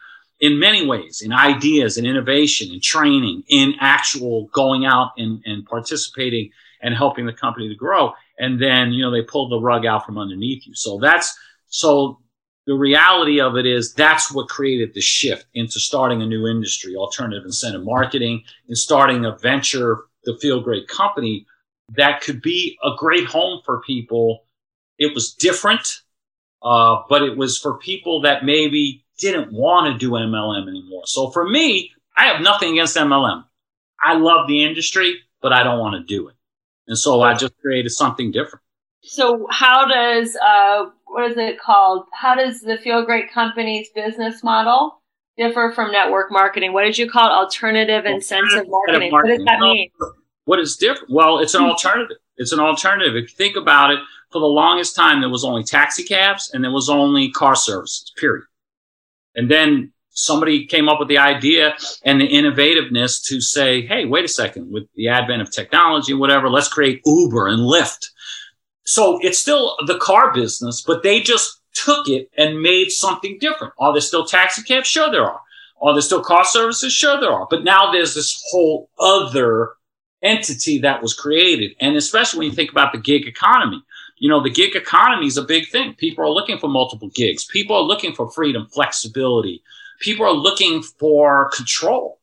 [0.41, 5.13] in many ways, in ideas and in innovation and in training, in actual going out
[5.17, 6.51] and, and participating
[6.81, 8.13] and helping the company to grow.
[8.39, 10.75] And then, you know, they pull the rug out from underneath you.
[10.75, 12.21] So that's, so
[12.69, 16.95] the reality of it is that's what created the shift into starting a new industry,
[16.97, 21.47] alternative incentive marketing, and starting a venture, the feel great company
[21.97, 24.45] that could be a great home for people.
[24.99, 26.03] It was different,
[26.63, 31.05] uh, but it was for people that maybe didn't want to do MLM anymore.
[31.07, 33.45] So for me, I have nothing against MLM.
[33.99, 36.35] I love the industry, but I don't want to do it.
[36.87, 38.63] And so I just created something different.
[39.09, 42.07] So how does uh, what is it called?
[42.13, 45.01] How does the Feel Great Company's business model
[45.39, 46.75] differ from network marketing?
[46.75, 47.33] What did you call it?
[47.33, 49.11] Alternative incentive marketing.
[49.11, 49.91] What does that mean?
[50.45, 51.11] What is different?
[51.11, 52.19] Well, it's an alternative.
[52.37, 53.17] It's an alternative.
[53.17, 53.99] If you think about it,
[54.31, 58.13] for the longest time, there was only taxi cabs and there was only car services,
[58.17, 58.45] period.
[59.35, 64.25] And then somebody came up with the idea and the innovativeness to say, hey, wait
[64.25, 68.11] a second, with the advent of technology whatever, let's create Uber and Lyft.
[68.89, 73.75] So it's still the car business, but they just took it and made something different.
[73.79, 74.89] Are there still taxi cabs?
[74.89, 75.41] Sure, there are.
[75.83, 76.91] Are there still car services?
[76.91, 77.47] Sure, there are.
[77.51, 79.73] But now there's this whole other
[80.23, 81.73] entity that was created.
[81.83, 83.83] And especially when you think about the gig economy,
[84.17, 85.93] you know, the gig economy is a big thing.
[85.93, 87.45] People are looking for multiple gigs.
[87.45, 89.63] People are looking for freedom, flexibility.
[90.01, 92.21] People are looking for control.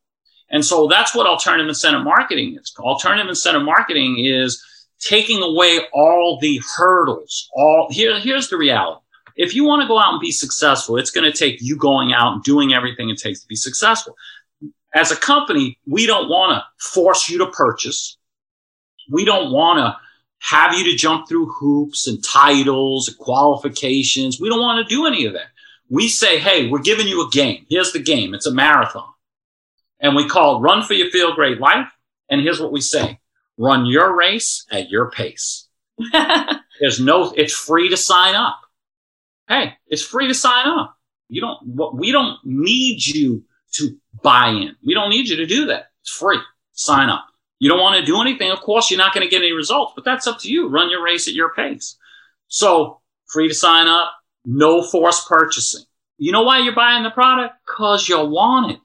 [0.50, 2.74] And so that's what alternative incentive marketing is.
[2.80, 4.60] Alternative incentive marketing is
[5.00, 7.50] taking away all the hurdles.
[7.54, 9.02] All here, here's the reality.
[9.36, 12.14] If you want to go out and be successful, it's going to take you going
[12.14, 14.16] out and doing everything it takes to be successful.
[14.94, 18.18] As a company, we don't want to force you to purchase.
[19.12, 19.98] We don't want to
[20.40, 24.40] have you to jump through hoops and titles and qualifications.
[24.40, 25.48] We don't want to do any of that.
[25.90, 27.66] We say, hey, we're giving you a game.
[27.70, 28.34] Here's the game.
[28.34, 29.10] It's a marathon.
[30.00, 31.88] And we call it Run for Your Feel Great Life.
[32.30, 33.20] And here's what we say
[33.58, 35.68] run your race at your pace.
[36.80, 38.60] There's no, it's free to sign up.
[39.48, 40.96] Hey, it's free to sign up.
[41.30, 44.76] You don't, we don't need you to buy in.
[44.86, 45.92] We don't need you to do that.
[46.02, 46.40] It's free.
[46.74, 47.26] Sign up.
[47.60, 48.52] You don't want to do anything.
[48.52, 50.68] Of course, you're not going to get any results, but that's up to you.
[50.68, 51.98] Run your race at your pace.
[52.48, 54.12] So free to sign up,
[54.46, 55.84] no forced purchasing.
[56.18, 57.56] You know why you're buying the product?
[57.66, 58.80] Cause you want it.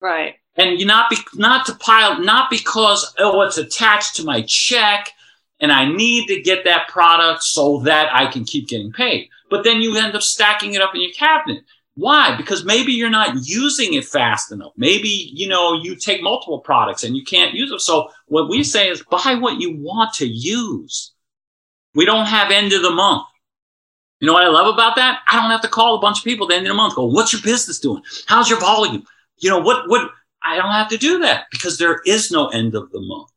[0.00, 0.36] Right.
[0.56, 5.10] And you not be, not to pile, not because, oh, it's attached to my check
[5.60, 9.28] and I need to get that product so that I can keep getting paid.
[9.50, 11.64] But then you end up stacking it up in your cabinet.
[11.96, 12.36] Why?
[12.36, 14.72] Because maybe you're not using it fast enough.
[14.76, 17.78] Maybe, you know, you take multiple products and you can't use them.
[17.78, 21.12] So what we say is buy what you want to use.
[21.94, 23.26] We don't have end of the month.
[24.20, 25.20] You know what I love about that?
[25.28, 26.96] I don't have to call a bunch of people at the end of the month.
[26.96, 28.02] Go, what's your business doing?
[28.26, 29.04] How's your volume?
[29.38, 30.10] You know, what, what,
[30.44, 33.30] I don't have to do that because there is no end of the month.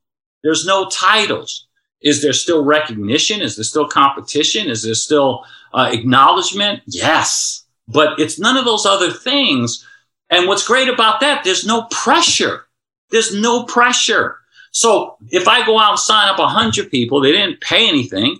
[0.43, 1.67] There's no titles.
[2.01, 3.41] Is there still recognition?
[3.41, 4.69] Is there still competition?
[4.69, 6.81] Is there still uh, acknowledgement?
[6.85, 9.85] Yes but it's none of those other things.
[10.29, 12.65] And what's great about that, there's no pressure.
[13.09, 14.37] There's no pressure.
[14.71, 18.37] So if I go out and sign up a hundred people, they didn't pay anything.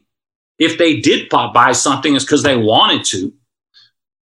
[0.59, 3.33] If they did buy something, it's because they wanted to.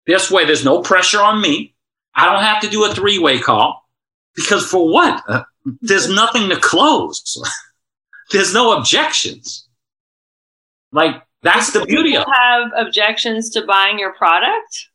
[0.07, 1.75] This way, there's no pressure on me.
[2.15, 3.89] I don't have to do a three way call
[4.35, 5.23] because for what?
[5.29, 5.43] Uh,
[5.83, 7.43] there's nothing to close.
[8.31, 9.69] there's no objections.
[10.93, 12.27] Like that's the beauty of.
[12.33, 14.89] Have objections to buying your product?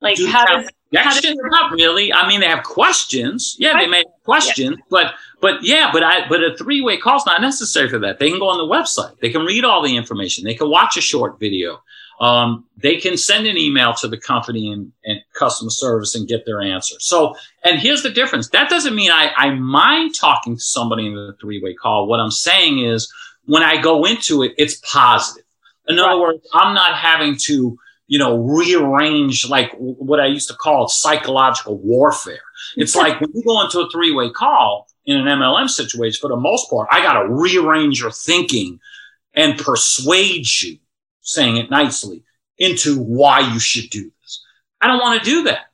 [0.00, 2.12] Like Do how does, how does not really.
[2.12, 3.56] I mean, they have questions.
[3.58, 4.84] Yeah, they may have questions, yeah.
[4.90, 8.18] but but yeah, but I but a three way call is not necessary for that.
[8.18, 9.18] They can go on the website.
[9.20, 10.44] They can read all the information.
[10.44, 11.80] They can watch a short video.
[12.20, 16.46] Um, they can send an email to the company and, and customer service and get
[16.46, 16.94] their answer.
[17.00, 18.48] So, and here's the difference.
[18.50, 22.06] That doesn't mean I, I mind talking to somebody in the three way call.
[22.06, 23.12] What I'm saying is
[23.46, 25.44] when I go into it, it's positive.
[25.88, 26.10] In right.
[26.10, 27.76] other words, I'm not having to
[28.12, 32.42] you know, rearrange like what I used to call psychological warfare.
[32.76, 36.28] It's like when you go into a three way call in an MLM situation, for
[36.28, 38.78] the most part, I got to rearrange your thinking
[39.32, 40.76] and persuade you,
[41.22, 42.22] saying it nicely,
[42.58, 44.44] into why you should do this.
[44.80, 45.66] I don't want to do that.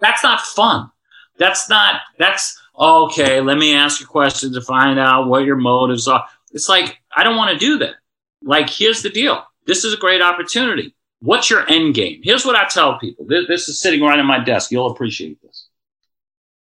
[0.00, 0.90] That's not fun.
[1.38, 3.40] That's not, that's okay.
[3.40, 6.24] Let me ask you questions to find out what your motives are.
[6.52, 7.94] It's like, I don't want to do that.
[8.42, 9.42] Like, here's the deal.
[9.66, 10.94] This is a great opportunity.
[11.20, 12.20] What's your end game?
[12.22, 13.24] Here's what I tell people.
[13.26, 14.70] This, this is sitting right on my desk.
[14.70, 15.68] You'll appreciate this.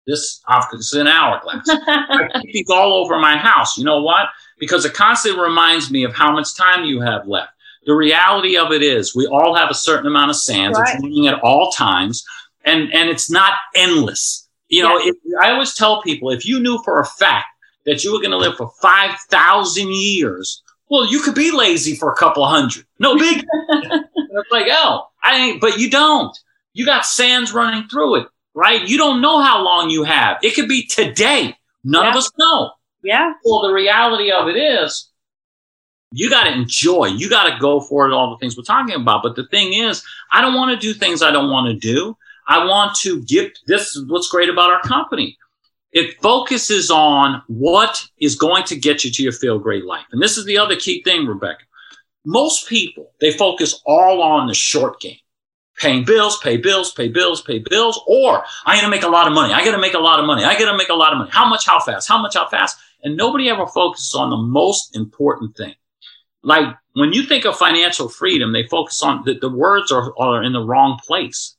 [0.08, 1.66] This, this is an hourglass.
[1.70, 3.78] I keep these all over my house.
[3.78, 4.28] You know what?
[4.60, 7.52] Because it constantly reminds me of how much time you have left.
[7.86, 10.78] The reality of it is we all have a certain amount of sands.
[10.78, 10.96] Right.
[10.96, 12.24] It's running at all times
[12.66, 14.48] and, and it's not endless.
[14.70, 15.12] You know, yeah.
[15.12, 17.48] if, I always tell people, if you knew for a fact
[17.86, 22.12] that you were going to live for 5,000 years, well, you could be lazy for
[22.12, 22.86] a couple hundred.
[23.00, 23.46] No big.
[23.70, 26.38] it's like, oh, I ain't, but you don't.
[26.74, 28.88] You got sands running through it, right?
[28.88, 30.38] You don't know how long you have.
[30.42, 31.56] It could be today.
[31.84, 32.12] None yeah.
[32.12, 32.72] of us know.
[33.04, 33.34] Yeah.
[33.44, 35.10] Well, the reality of it is,
[36.16, 37.08] you got to enjoy.
[37.08, 39.24] You got to go for it, all the things we're talking about.
[39.24, 42.16] But the thing is, I don't want to do things I don't want to do.
[42.48, 45.38] I want to give this is what's great about our company.
[45.92, 50.06] It focuses on what is going to get you to your feel great life.
[50.12, 51.64] And this is the other key thing, Rebecca.
[52.26, 55.18] Most people, they focus all on the short game.
[55.78, 59.34] Paying bills, pay bills, pay bills, pay bills, or I gotta make a lot of
[59.34, 59.54] money.
[59.54, 60.44] I gotta make a lot of money.
[60.44, 61.32] I gotta make a lot of money.
[61.34, 62.08] How much, how fast?
[62.08, 62.78] How much, how fast?
[63.04, 65.74] And nobody ever focuses on the most important thing.
[66.44, 70.44] Like when you think of financial freedom, they focus on the, the words are, are
[70.44, 71.56] in the wrong place.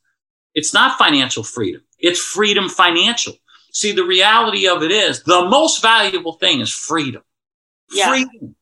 [0.54, 1.82] It's not financial freedom.
[1.98, 3.34] It's freedom financial.
[3.72, 7.22] See, the reality of it is the most valuable thing is freedom.
[7.90, 8.10] Yeah.
[8.10, 8.54] Freedom.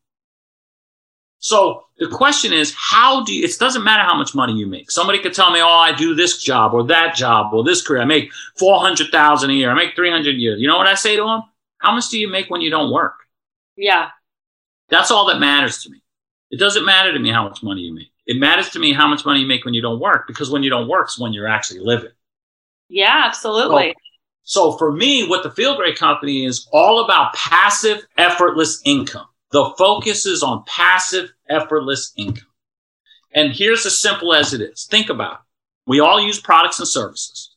[1.39, 4.91] So the question is, how do you, it doesn't matter how much money you make.
[4.91, 8.01] Somebody could tell me, oh, I do this job or that job or this career.
[8.01, 9.71] I make 400,000 a year.
[9.71, 10.57] I make 300 a year.
[10.57, 11.43] You know what I say to them?
[11.79, 13.15] How much do you make when you don't work?
[13.77, 14.11] Yeah.
[14.89, 16.02] That's all that matters to me.
[16.53, 18.13] It doesn't matter to me how much money you make.
[18.27, 20.63] It matters to me how much money you make when you don't work because when
[20.63, 22.11] you don't work is when you're actually living.
[22.91, 23.95] Yeah, absolutely.
[24.45, 29.27] So, so for me, what the Feel Great Company is all about passive, effortless income.
[29.51, 32.49] The focus is on passive, effortless income.
[33.35, 34.87] And here's as simple as it is.
[34.91, 35.39] Think about it.
[35.87, 37.51] We all use products and services.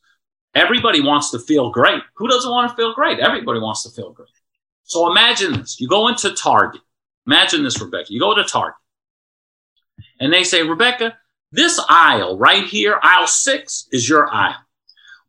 [0.54, 2.02] Everybody wants to feel great.
[2.16, 3.18] Who doesn't want to feel great?
[3.18, 4.30] Everybody wants to feel great.
[4.84, 5.78] So imagine this.
[5.78, 6.80] You go into Target.
[7.26, 8.06] Imagine this, Rebecca.
[8.08, 8.76] You go to Target
[10.20, 11.16] and they say, Rebecca,
[11.52, 14.56] this aisle right here, aisle six is your aisle.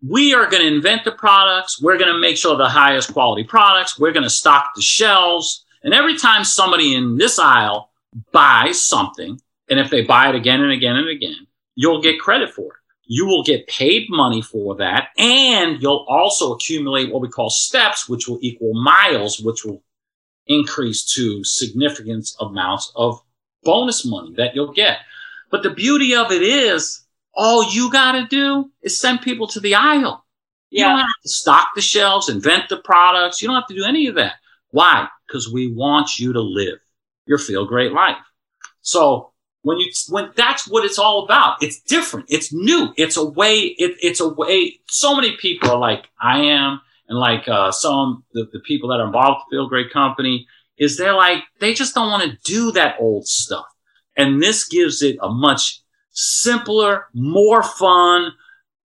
[0.08, 1.82] We are going to invent the products.
[1.82, 4.00] We're going to make sure the highest quality products.
[4.00, 5.66] We're going to stock the shelves.
[5.84, 7.92] And every time somebody in this aisle
[8.32, 12.54] buys something, and if they buy it again and again and again, you'll get credit
[12.54, 12.80] for it.
[13.06, 18.10] You will get paid money for that, and you'll also accumulate what we call steps,
[18.10, 19.82] which will equal miles, which will
[20.46, 23.22] increase to significant amounts of
[23.64, 25.00] bonus money that you'll get.
[25.50, 29.60] But the beauty of it is, all you got to do is send people to
[29.60, 30.26] the aisle.
[30.70, 30.90] You Yeah.
[30.90, 33.42] don't have to stock the shelves, invent the products.
[33.42, 34.34] You don't have to do any of that.
[34.72, 35.08] Why?
[35.28, 36.80] Because we want you to live
[37.26, 38.18] your feel great life.
[38.82, 39.32] So
[39.68, 41.62] when you when that's what it's all about.
[41.62, 42.28] It's different.
[42.30, 42.94] It's new.
[42.96, 43.60] It's a way.
[43.60, 44.80] It, it's a way.
[44.88, 46.80] So many people are like I am,
[47.10, 50.48] and like uh, some the, the people that are involved with the Feel Great Company
[50.78, 53.66] is they're like they just don't want to do that old stuff,
[54.16, 58.32] and this gives it a much simpler, more fun,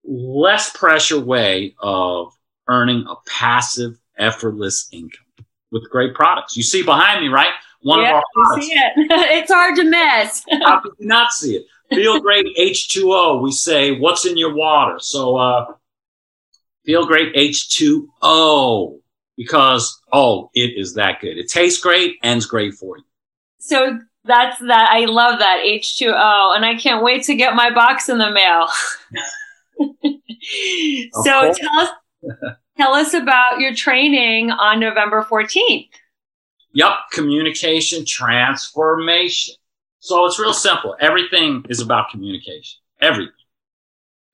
[0.03, 2.33] less pressure way of
[2.67, 5.25] earning a passive, effortless income
[5.71, 6.55] with great products.
[6.55, 7.51] You see behind me, right?
[7.81, 8.67] One yeah, of our products.
[8.67, 8.93] see it.
[9.11, 10.43] it's hard to miss.
[10.63, 11.65] How could you not see it?
[11.89, 13.41] Feel great H2O.
[13.41, 14.97] We say, what's in your water?
[14.99, 15.73] So, uh,
[16.85, 18.99] feel great H2O
[19.37, 21.37] because, oh, it is that good.
[21.37, 23.03] It tastes great and it's great for you.
[23.59, 24.89] So that's that.
[24.91, 28.67] I love that H2O, and I can't wait to get my box in the mail.
[31.23, 31.89] so tell us,
[32.77, 35.89] tell us about your training on November 14th.
[36.73, 36.91] Yep.
[37.11, 39.55] Communication transformation.
[39.99, 40.95] So it's real simple.
[40.99, 42.79] Everything is about communication.
[43.01, 43.33] Everything.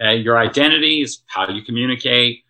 [0.02, 0.18] Okay.
[0.18, 2.44] Your identity is how you communicate.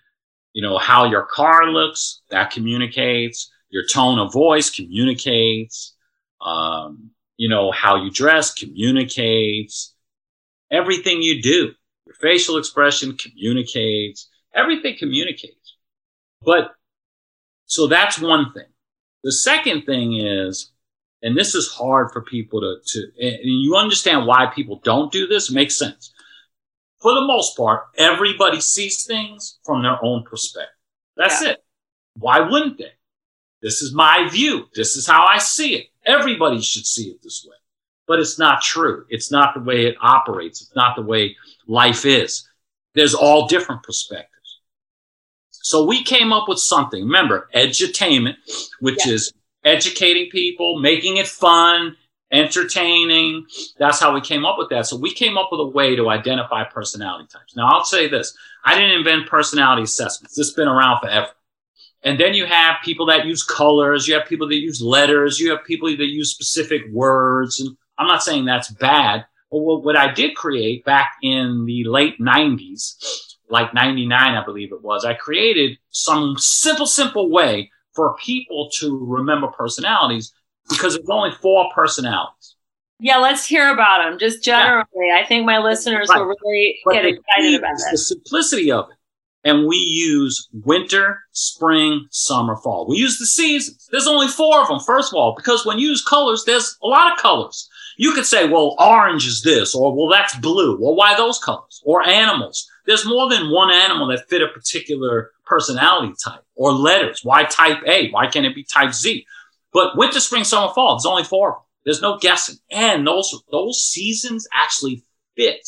[0.54, 3.52] You know, how your car looks, that communicates.
[3.70, 5.96] Your tone of voice communicates.
[6.42, 9.94] Um, you know, how you dress communicates.
[10.72, 11.72] Everything you do,
[12.06, 14.30] your facial expression communicates.
[14.54, 15.78] Everything communicates.
[16.42, 16.72] But
[17.66, 18.66] so that's one thing.
[19.24, 20.72] The second thing is,
[21.22, 25.28] and this is hard for people to, to, and you understand why people don't do
[25.28, 26.14] this, makes sense.
[27.02, 30.74] For the most part, everybody sees things from their own perspective.
[31.16, 31.64] That's it.
[32.16, 32.92] Why wouldn't they?
[33.62, 34.68] This is my view.
[34.74, 35.88] This is how I see it.
[36.06, 37.56] Everybody should see it this way.
[38.08, 39.06] But it's not true.
[39.10, 40.62] It's not the way it operates.
[40.62, 41.36] It's not the way
[41.68, 42.48] life is.
[42.96, 44.60] There's all different perspectives.
[45.52, 47.04] So we came up with something.
[47.04, 48.38] Remember, EdgeUtainment,
[48.80, 49.14] which Yeah.
[49.14, 49.34] is
[49.64, 51.98] educating people, making it fun,
[52.32, 53.46] entertaining.
[53.78, 54.86] That's how we came up with that.
[54.86, 57.56] So we came up with a way to identify personality types.
[57.56, 58.36] Now I'll say this.
[58.66, 60.36] I didn't invent personality assessments.
[60.36, 61.30] This has been around forever.
[62.04, 64.08] And then you have people that use colors.
[64.08, 65.40] You have people that use letters.
[65.40, 67.60] You have people that use specific words.
[67.60, 69.26] And I'm not saying that's bad.
[69.52, 74.84] But what, I did create back in the late 90s, like 99, I believe it
[74.84, 80.32] was, I created some simple, simple way for people to remember personalities
[80.70, 82.56] because there's only four personalities.
[83.00, 84.20] Yeah, let's hear about them.
[84.20, 86.20] Just generally, I think my listeners Right.
[86.20, 88.96] will really But get excited about is the simplicity of it.
[89.46, 92.86] And we use winter, spring, summer, fall.
[92.90, 93.88] We use the seasons.
[93.90, 96.88] There's only four of them, first of all, because when you use colors, there's a
[96.88, 97.70] lot of colors.
[97.98, 100.78] You could say, well, orange is this, or well, that's blue.
[100.80, 101.82] Well, why those colors?
[101.86, 102.68] Or animals.
[102.86, 107.22] There's more than one animal that fit a particular personality type or letters.
[107.24, 108.10] Why type A?
[108.12, 109.26] Why can't it be type Z?
[109.72, 111.62] But winter, spring, summer, fall, there's only four.
[111.86, 112.58] There's no guessing.
[112.72, 115.04] And those, those seasons actually
[115.36, 115.68] fit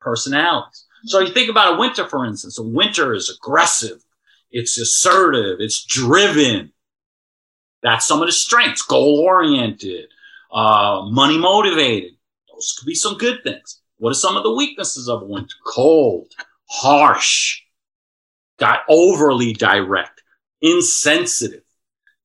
[0.00, 0.84] personalities.
[1.04, 2.58] So you think about a winter, for instance.
[2.58, 4.02] A winter is aggressive.
[4.50, 5.58] It's assertive.
[5.60, 6.72] It's driven.
[7.82, 8.82] That's some of the strengths.
[8.82, 10.06] Goal oriented,
[10.52, 12.12] uh, money motivated.
[12.52, 13.80] Those could be some good things.
[13.98, 15.54] What are some of the weaknesses of a winter?
[15.64, 16.32] Cold,
[16.68, 17.62] harsh,
[18.58, 20.22] got overly direct,
[20.60, 21.62] insensitive.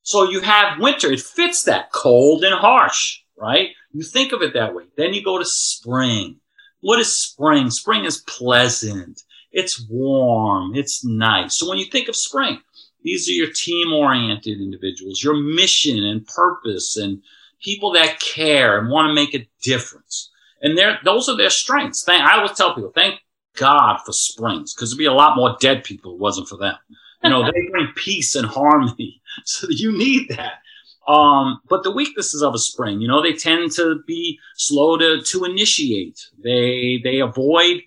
[0.03, 1.11] So you have winter.
[1.11, 3.69] It fits that cold and harsh, right?
[3.93, 4.83] You think of it that way.
[4.97, 6.37] Then you go to spring.
[6.81, 7.69] What is spring?
[7.69, 9.21] Spring is pleasant.
[9.51, 10.75] It's warm.
[10.75, 11.55] It's nice.
[11.55, 12.59] So when you think of spring,
[13.03, 17.21] these are your team oriented individuals, your mission and purpose and
[17.61, 20.31] people that care and want to make a difference.
[20.61, 22.03] And those are their strengths.
[22.03, 23.19] Thank, I always tell people, thank
[23.55, 26.57] God for springs because there'd be a lot more dead people if it wasn't for
[26.57, 26.75] them.
[27.23, 29.21] You know, they bring peace and harmony.
[29.45, 30.59] So you need that.
[31.07, 35.21] Um, but the weaknesses of a spring, you know, they tend to be slow to,
[35.21, 36.27] to initiate.
[36.41, 37.81] They, they avoid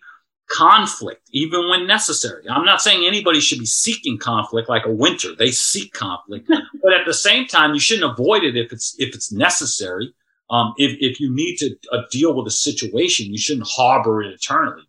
[0.50, 2.44] conflict, even when necessary.
[2.48, 5.34] I'm not saying anybody should be seeking conflict like a winter.
[5.34, 6.48] They seek conflict,
[6.82, 10.12] but at the same time, you shouldn't avoid it if it's, if it's necessary.
[10.50, 14.32] Um, if, if you need to uh, deal with a situation, you shouldn't harbor it
[14.32, 14.84] eternally.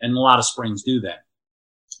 [0.00, 1.24] And a lot of springs do that.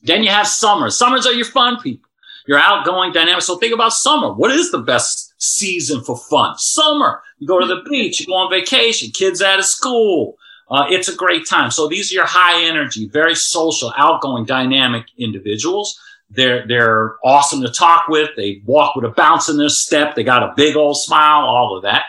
[0.02, 0.90] Then you have summer.
[0.90, 2.08] Summers are your fun people.
[2.46, 3.42] You're outgoing, dynamic.
[3.42, 4.32] So think about summer.
[4.32, 6.56] What is the best season for fun?
[6.58, 7.22] Summer.
[7.38, 10.36] You go to the beach, you go on vacation, kids out of school.
[10.68, 11.70] Uh, it's a great time.
[11.70, 16.00] So these are your high energy, very social, outgoing, dynamic individuals.
[16.30, 18.30] They're, they're awesome to talk with.
[18.36, 20.16] They walk with a bounce in their step.
[20.16, 22.04] They got a big old smile, all of that.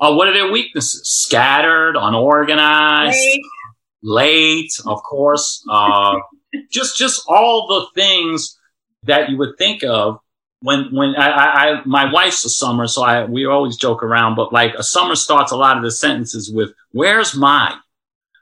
[0.00, 1.02] Uh, what are their weaknesses?
[1.04, 3.42] Scattered, unorganized, late,
[4.02, 5.62] late of course.
[5.70, 6.16] Uh,
[6.70, 8.58] just, just all the things
[9.04, 10.18] that you would think of
[10.62, 14.52] when when I, I, my wife's a summer, so I we always joke around, but
[14.52, 17.76] like a summer starts a lot of the sentences with "Where's my?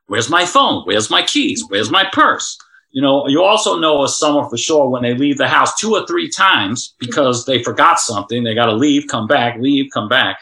[0.06, 0.84] Where's my phone?
[0.84, 1.64] Where's my keys?
[1.68, 2.58] Where's my purse?"
[2.90, 5.94] You know, you also know a summer for sure when they leave the house two
[5.94, 8.42] or three times because they forgot something.
[8.42, 10.40] They got to leave, come back, leave, come back.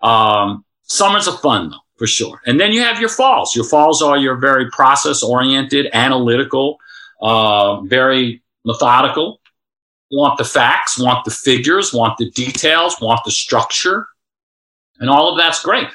[0.00, 2.40] Um, summers are fun though, for sure.
[2.46, 3.54] And then you have your falls.
[3.54, 6.78] Your falls are your very process oriented, analytical,
[7.20, 9.41] uh, very methodical
[10.12, 14.06] want the facts, want the figures, want the details, want the structure.
[15.00, 15.88] And all of that's great.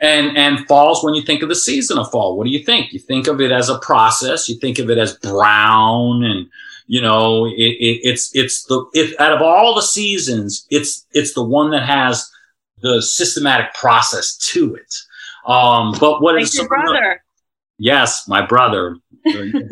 [0.00, 2.92] And, and falls, when you think of the season of fall, what do you think?
[2.92, 4.48] You think of it as a process.
[4.48, 6.46] You think of it as brown and,
[6.86, 11.32] you know, it, it, it's, it's the, it, out of all the seasons, it's, it's
[11.32, 12.30] the one that has
[12.82, 14.94] the systematic process to it.
[15.46, 17.22] Um, but what like is your brother?
[17.78, 18.98] Yes, my brother,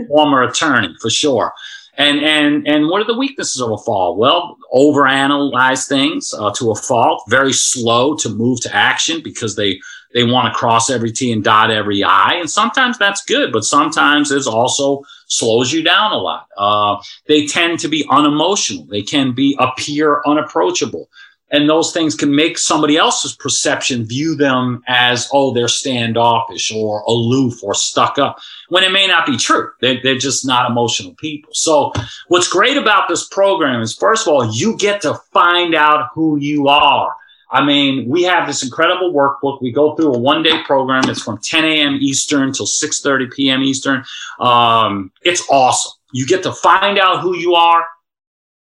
[0.08, 1.52] former attorney for sure.
[1.98, 4.16] And and and what are the weaknesses of a fall?
[4.16, 7.24] Well, overanalyze things uh, to a fault.
[7.28, 9.78] Very slow to move to action because they
[10.14, 12.34] they want to cross every T and dot every I.
[12.34, 16.46] And sometimes that's good, but sometimes it also slows you down a lot.
[16.56, 18.86] Uh, they tend to be unemotional.
[18.86, 21.08] They can be appear unapproachable
[21.52, 27.02] and those things can make somebody else's perception view them as oh they're standoffish or
[27.02, 28.38] aloof or stuck up
[28.70, 31.92] when it may not be true they're, they're just not emotional people so
[32.28, 36.38] what's great about this program is first of all you get to find out who
[36.38, 37.14] you are
[37.52, 39.60] I mean, we have this incredible workbook.
[39.60, 41.08] We go through a one day program.
[41.10, 41.98] It's from 10 a.m.
[42.00, 43.62] Eastern till 6.30 p.m.
[43.62, 44.04] Eastern.
[44.40, 45.92] Um, it's awesome.
[46.12, 47.84] You get to find out who you are.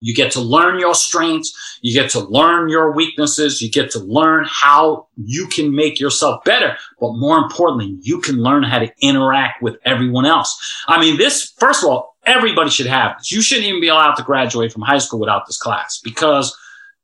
[0.04, 1.78] You get to learn your strengths.
[1.80, 3.62] You get to learn your weaknesses.
[3.62, 6.76] You get to learn how you can make yourself better.
[7.00, 10.84] But more importantly, you can learn how to interact with everyone else.
[10.86, 13.32] I mean, this, first of all, everybody should have this.
[13.32, 16.54] You shouldn't even be allowed to graduate from high school without this class because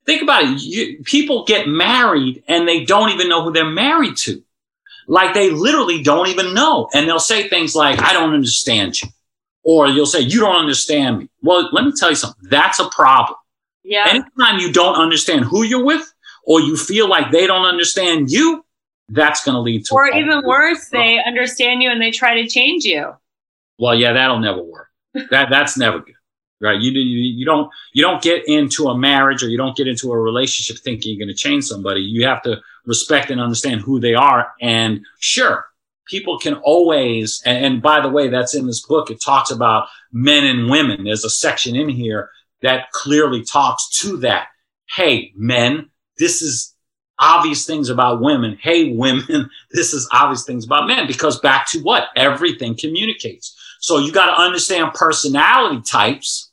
[0.05, 0.61] think about it.
[0.61, 4.43] You, people get married and they don't even know who they're married to.
[5.09, 6.91] Like they literally don't even know.
[6.93, 9.09] And they'll say things like, I don't understand you.
[9.63, 11.29] Or you'll say, you don't understand me.
[11.43, 12.49] Well, let me tell you something.
[12.49, 13.37] That's a problem.
[13.85, 14.07] Yeah.
[14.09, 16.13] Anytime you don't understand who you're with
[16.45, 18.65] or you feel like they don't understand you,
[19.09, 19.95] that's going to lead to.
[19.95, 23.13] Or even worse, they understand you and they try to change you.
[23.79, 24.89] Well, yeah, that'll never work.
[25.31, 26.15] that that's never good,
[26.61, 26.81] right?
[26.81, 30.13] You, you you don't you don't get into a marriage or you don't get into
[30.13, 32.01] a relationship thinking you're going to change somebody.
[32.01, 34.53] You have to respect and understand who they are.
[34.61, 35.65] And sure,
[36.11, 39.11] people can always, and, and, by the way, that's in this book.
[39.11, 41.05] It talks about men and women.
[41.05, 42.31] There's a section in here
[42.63, 44.49] that clearly talks to that.
[44.89, 45.89] Hey, men,
[46.19, 46.75] this is,
[47.21, 48.59] obvious things about women.
[48.61, 52.09] Hey, women, this is obvious things about men because back to what?
[52.17, 53.57] Everything communicates.
[53.81, 56.50] So you got to understand personality types.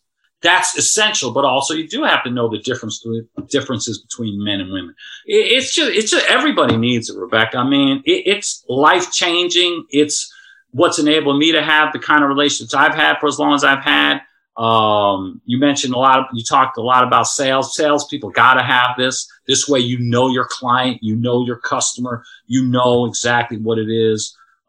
[0.47, 3.05] That's essential, but also you do have to know the difference,
[3.49, 4.95] differences between men and women.
[5.25, 7.57] It's just, it's just, everybody needs it, Rebecca.
[7.57, 9.73] I mean, it, it's life changing.
[9.89, 10.33] It's
[10.71, 13.65] what's enabled me to have the kind of relationships I've had for as long as
[13.65, 14.21] I've had.
[14.55, 17.75] Um, you mentioned a lot of, you talked a lot about sales.
[17.75, 19.29] Sales people got to have this.
[19.47, 23.89] This way, you know your client, you know your customer, you know exactly what it
[23.89, 24.19] is,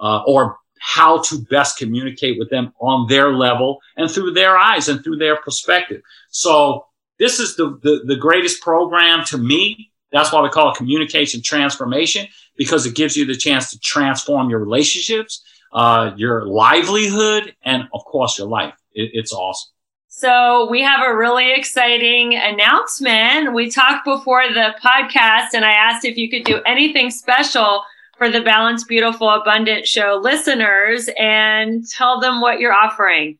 [0.00, 4.88] uh, or how to best communicate with them on their level and through their eyes
[4.88, 6.02] and through their perspective.
[6.30, 6.86] So
[7.18, 9.90] this is the, the, the greatest program to me.
[10.12, 12.26] That's why we call it communication transformation
[12.56, 18.04] because it gives you the chance to transform your relationships, uh, your livelihood, and of
[18.04, 18.74] course your life.
[18.92, 19.70] It, it's awesome.
[20.10, 23.54] So we have a really exciting announcement.
[23.54, 27.82] We talked before the podcast and I asked if you could do anything special
[28.18, 33.38] for the Balanced Beautiful Abundant Show listeners and tell them what you're offering.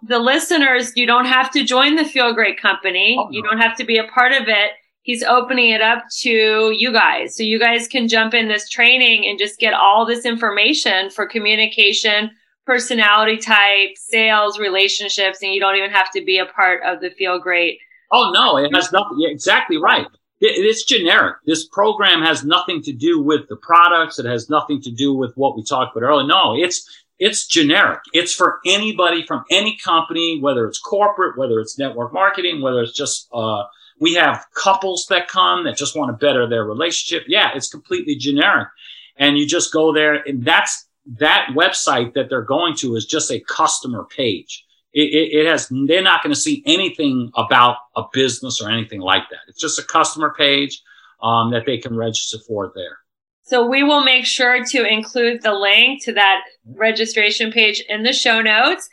[0.03, 3.15] The listeners, you don't have to join the Feel Great Company.
[3.19, 3.29] Oh, no.
[3.31, 4.71] You don't have to be a part of it.
[5.01, 7.35] He's opening it up to you guys.
[7.35, 11.25] So you guys can jump in this training and just get all this information for
[11.25, 12.29] communication,
[12.65, 17.09] personality type, sales, relationships, and you don't even have to be a part of the
[17.11, 17.79] Feel Great
[18.11, 19.17] Oh no, it has nothing.
[19.19, 20.07] Yeah, exactly right.
[20.39, 21.37] It, it's generic.
[21.45, 24.19] This program has nothing to do with the products.
[24.19, 26.27] It has nothing to do with what we talked about earlier.
[26.27, 26.87] No, it's
[27.19, 28.01] it's generic.
[28.13, 32.93] It's for anybody from any company, whether it's corporate, whether it's network marketing, whether it's
[32.93, 33.63] just uh,
[33.99, 37.25] we have couples that come that just want to better their relationship.
[37.27, 38.67] Yeah, it's completely generic,
[39.15, 40.87] and you just go there, and that's
[41.19, 44.65] that website that they're going to is just a customer page
[45.01, 49.23] it, it, has they're not going to see anything about a business or anything like
[49.29, 49.39] that.
[49.47, 50.81] It's just a customer page
[51.21, 52.97] um, that they can register for there.
[53.43, 58.11] So we will make sure to include the link to that registration page in the
[58.11, 58.89] show notes.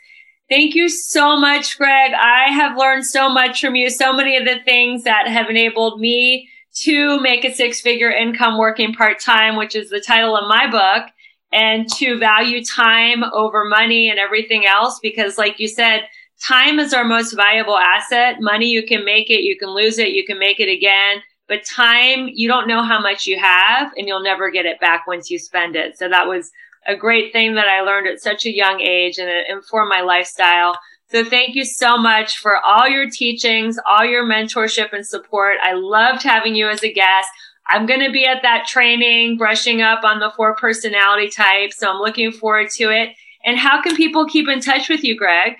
[0.47, 2.13] Thank you so much Gregg.
[2.13, 5.99] I have learned so much from you so many of the things that have enabled
[5.99, 6.47] me
[6.83, 10.69] to make a six figure income working part time which is the title of my
[10.69, 11.09] book
[11.51, 14.99] and to value time over money and everything else.
[15.01, 16.01] Because like you said,
[16.47, 18.37] time is our most valuable asset.
[18.39, 21.21] Money, you can make it, you can lose it, you can make it again.
[21.47, 25.05] But time, you don't know how much you have and you'll never get it back
[25.07, 25.97] once you spend it.
[25.97, 26.51] So that was
[26.87, 30.01] a great thing that I learned at such a young age and it informed my
[30.01, 30.77] lifestyle.
[31.11, 35.57] So thank you so much for all your teachings, all your mentorship and support.
[35.63, 37.29] I loved having you as a guest.
[37.67, 41.77] I'm going to be at that training, brushing up on the four personality types.
[41.77, 43.15] So I'm looking forward to it.
[43.43, 45.53] And how can people keep in touch with you, Gregg?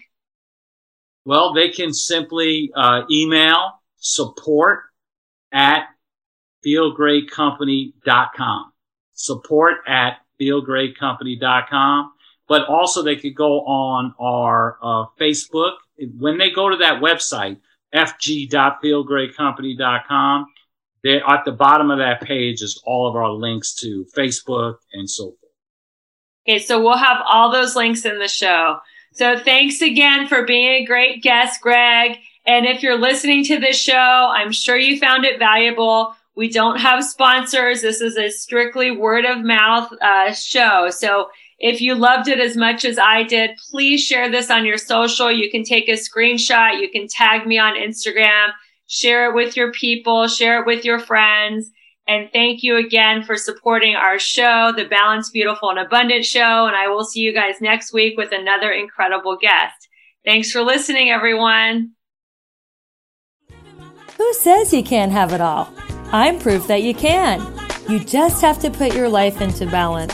[1.25, 4.81] Well, they can simply uh, email support
[5.51, 5.87] at
[6.65, 8.71] feelgreatcompany.com.
[9.13, 12.11] Support at feelgreatcompany.com.
[12.47, 15.73] But also they could go on our uh, Facebook.
[16.17, 17.57] When they go to that website,
[17.93, 20.45] fg.feelgreatcompany.com,
[21.05, 25.07] there at the bottom of that page is all of our links to Facebook and
[25.07, 25.37] so forth.
[26.49, 28.77] Okay, so we'll have all those links in the show.
[29.13, 32.17] So thanks again for being a great guest, Gregg.
[32.47, 36.15] And if you're listening to this show, I'm sure you found it valuable.
[36.35, 37.81] We don't have sponsors.
[37.81, 40.89] This is a strictly word of mouth uh, show.
[40.89, 41.29] So
[41.59, 45.31] if you loved it as much as I did, please share this on your social.
[45.31, 46.81] You can take a screenshot.
[46.81, 48.49] You can tag me on Instagram
[48.87, 51.71] share it with your people, share it with your friends.
[52.07, 56.67] And thank you again for supporting our show, the Balanced, Beautiful, and Abundant Show.
[56.67, 59.89] And I will see you guys next week with another incredible guest.
[60.23, 61.91] Thanks for listening, everyone.
[64.17, 65.71] Who says you can't have it all?
[66.11, 67.45] I'm proof that you can.
[67.89, 70.13] You just have to put your life into balance.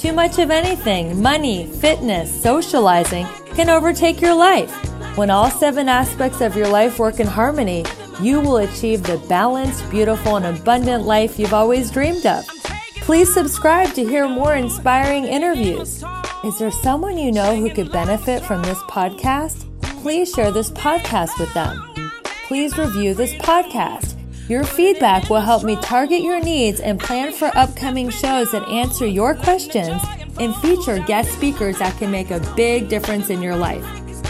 [0.00, 4.70] Too much of anything, money, fitness, socializing, can overtake your life.
[5.16, 7.84] When all seven aspects of your life work in harmony,
[8.22, 12.44] you will achieve the balanced, beautiful, and abundant life you've always dreamed of.
[12.96, 16.04] Please subscribe to hear more inspiring interviews.
[16.44, 19.66] Is there someone you know who could benefit from this podcast?
[20.02, 21.82] Please share this podcast with them.
[22.46, 24.16] Please review this podcast.
[24.48, 29.06] Your feedback will help me target your needs and plan for upcoming shows that answer
[29.06, 30.02] your questions
[30.40, 33.84] and feature guest speakers that can make a big difference in your life.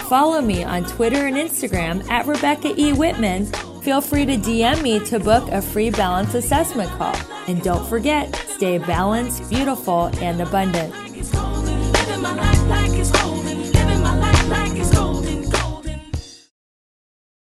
[0.09, 2.93] Follow me on Twitter and Instagram at Rebecca E.
[2.93, 3.51] Whitman.
[3.83, 7.17] Feel free to DM me to book a free balance assessment call.
[7.49, 10.95] And don't forget, stay balanced, beautiful, and abundant.